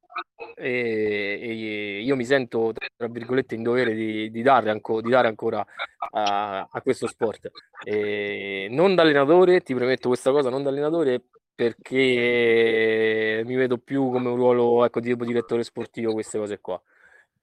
[0.56, 5.28] e, e, io mi sento, tra virgolette, in dovere di, di, dare, anco, di dare
[5.28, 5.66] ancora
[6.12, 7.52] a, a questo sport.
[7.84, 11.22] E non da allenatore, ti premetto questa cosa, non da allenatore
[11.54, 16.82] perché mi vedo più come un ruolo ecco, di tipo direttore sportivo, queste cose qua.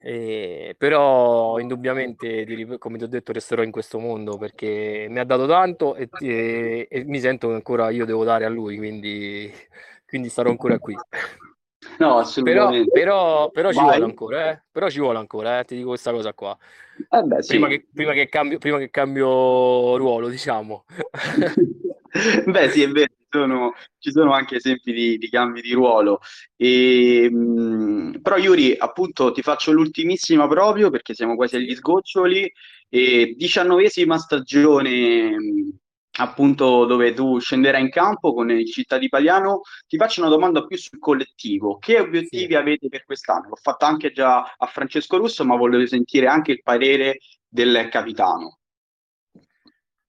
[0.06, 2.44] Eh, però indubbiamente,
[2.76, 6.86] come ti ho detto, resterò in questo mondo perché mi ha dato tanto e, e,
[6.90, 9.50] e mi sento che ancora io devo dare a lui, quindi,
[10.06, 10.94] quindi starò ancora qui.
[11.98, 12.90] No, assolutamente.
[12.90, 14.62] Però, però, però ci vuole ancora, eh?
[14.70, 15.64] però ci vuole ancora, eh?
[15.64, 16.56] ti dico questa cosa qua.
[17.10, 17.48] Eh beh, sì.
[17.50, 20.86] prima, che, prima, che cambio, prima che cambio ruolo, diciamo.
[22.46, 26.20] beh, sì, è vero, sono, ci sono anche esempi di, di, cambi di ruolo.
[26.56, 32.50] E, mh, però Yuri, appunto, ti faccio l'ultimissima proprio perché siamo quasi agli sgoccioli.
[32.88, 35.36] E diciannovesima stagione
[36.16, 40.64] appunto dove tu scenderai in campo con il Città di Paliano, ti faccio una domanda
[40.64, 41.78] più sul collettivo.
[41.78, 42.54] Che obiettivi sì.
[42.54, 43.48] avete per quest'anno?
[43.48, 47.18] L'ho fatto anche già a Francesco Russo, ma volevo sentire anche il parere
[47.48, 48.58] del capitano.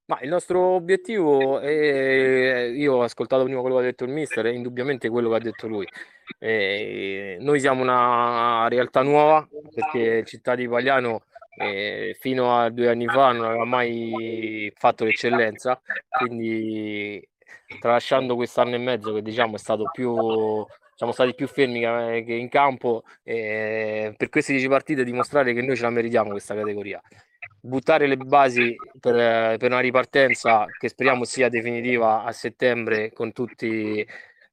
[0.07, 4.45] Ma il nostro obiettivo è, io ho ascoltato prima quello che ha detto il mister,
[4.45, 5.87] è indubbiamente quello che ha detto lui.
[6.37, 11.23] E noi siamo una realtà nuova perché Città di Pagliano
[11.57, 15.81] eh, fino a due anni fa non aveva mai fatto l'eccellenza,
[16.19, 17.27] quindi
[17.79, 20.13] tralasciando quest'anno e mezzo che diciamo è stato più
[20.95, 25.75] siamo stati più fermi che in campo eh, per queste 10 partite dimostrare che noi
[25.75, 27.01] ce la meritiamo questa categoria.
[27.59, 34.05] Buttare le basi per, per una ripartenza che speriamo sia definitiva a settembre con tutti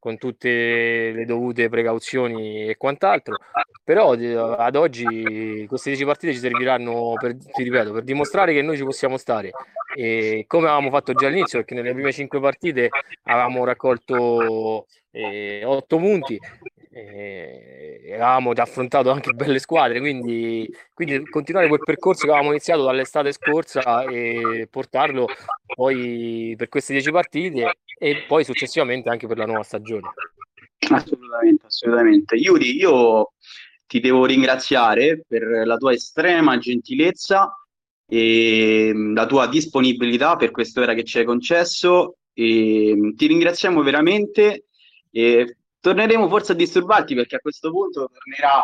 [0.03, 3.37] con tutte le dovute precauzioni e quant'altro.
[3.85, 8.63] Però eh, ad oggi queste 10 partite ci serviranno, per, ti ripeto, per dimostrare che
[8.63, 9.53] noi ci possiamo stare.
[9.97, 12.89] E come avevamo fatto già all'inizio, perché nelle prime 5 partite
[13.23, 16.37] avevamo raccolto eh, 8 punti,
[16.91, 23.31] eh, avevamo affrontato anche belle squadre, quindi, quindi continuare quel percorso che avevamo iniziato dall'estate
[23.31, 25.27] scorsa e portarlo
[25.77, 30.13] poi per queste 10 partite e poi successivamente anche per la nuova stagione.
[30.91, 32.35] Assolutamente, assolutamente.
[32.35, 33.35] Yuri, io
[33.87, 37.55] ti devo ringraziare per la tua estrema gentilezza
[38.05, 42.17] e mm, la tua disponibilità per quest'ora che ci hai concesso.
[42.33, 44.65] E mm, ti ringraziamo veramente
[45.13, 48.63] e torneremo forse a disturbarti perché a questo punto tornerà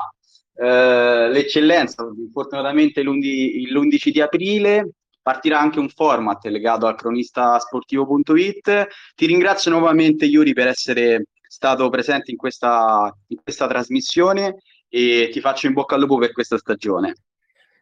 [0.55, 4.95] eh, l'eccellenza, fortunatamente l'11 di aprile
[5.29, 8.87] partirà anche un format legato al cronistasportivo.it.
[9.15, 15.41] Ti ringrazio nuovamente Yuri per essere stato presente in questa, in questa trasmissione e ti
[15.43, 17.13] faccio in bocca al lupo per questa stagione.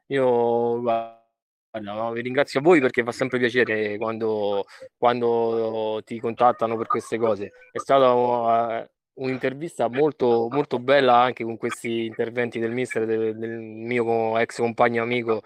[0.07, 4.65] Io guarda, vi ringrazio a voi perché fa sempre piacere quando,
[4.97, 7.53] quando ti contattano per queste cose.
[7.71, 8.85] È stata uh,
[9.23, 15.05] un'intervista molto, molto bella anche con questi interventi del mister, del, del mio ex compagno
[15.05, 15.43] amico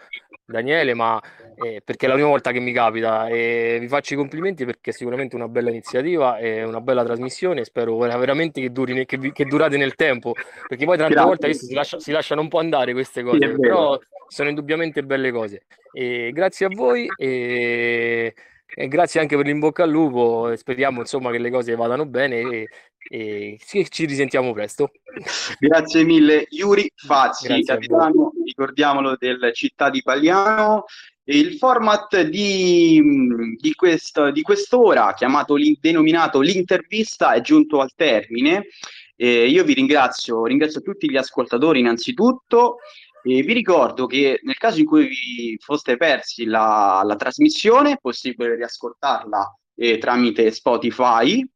[0.50, 1.20] Daniele, ma
[1.54, 4.90] eh, perché è la prima volta che mi capita e vi faccio i complimenti perché
[4.90, 7.64] è sicuramente una bella iniziativa e una bella trasmissione.
[7.64, 10.32] Spero veramente che, duri, che, che durate nel tempo
[10.68, 11.28] perché poi tante Grazie.
[11.28, 13.98] volte si, lascia, si, lasciano un po' andare queste cose, sì, però
[14.28, 15.62] sono indubbiamente belle cose.
[15.92, 18.34] E grazie a voi e,
[18.74, 20.54] e grazie anche per l'inbocca al lupo.
[20.56, 22.68] Speriamo insomma che le cose vadano bene e,
[23.08, 24.92] e ci risentiamo presto.
[25.58, 30.84] Grazie mille Yuri Fazzi, capitano, ricordiamolo del Città di Pagliano.
[31.24, 33.00] Il format di,
[33.56, 38.66] di, questo, di quest'ora, chiamato denominato l'intervista, è giunto al termine.
[39.16, 42.78] Eh, io vi ringrazio, ringrazio tutti gli ascoltatori innanzitutto.
[43.22, 47.98] E vi ricordo che nel caso in cui vi foste persi la, la trasmissione, è
[48.00, 51.46] possibile riascoltarla eh, tramite Spotify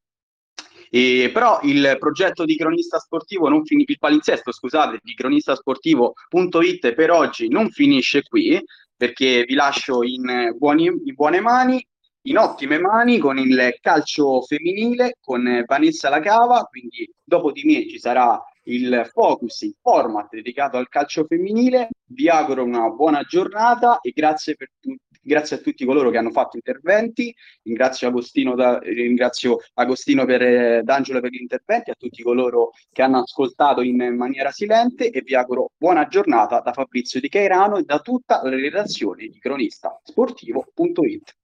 [0.95, 7.11] e, però il progetto di cronista sportivo non finisce, il palinsesto, scusate, di cronistasportivo.it per
[7.11, 8.62] oggi non finisce qui,
[8.97, 11.84] perché vi lascio in, buoni, in buone mani,
[12.26, 17.99] in ottime mani con il calcio femminile, con Vanessa Lacava, quindi dopo di me ci
[17.99, 21.88] sarà il focus, il format dedicato al calcio femminile.
[22.05, 26.30] Vi auguro una buona giornata e grazie per tutti grazie a tutti coloro che hanno
[26.30, 32.22] fatto interventi, ringrazio Agostino, da, ringrazio Agostino per, eh, D'Angelo per gli interventi, a tutti
[32.22, 37.28] coloro che hanno ascoltato in maniera silente e vi auguro buona giornata da Fabrizio Di
[37.28, 41.34] Cairano e da tutta la redazione di cronistasportivo.it.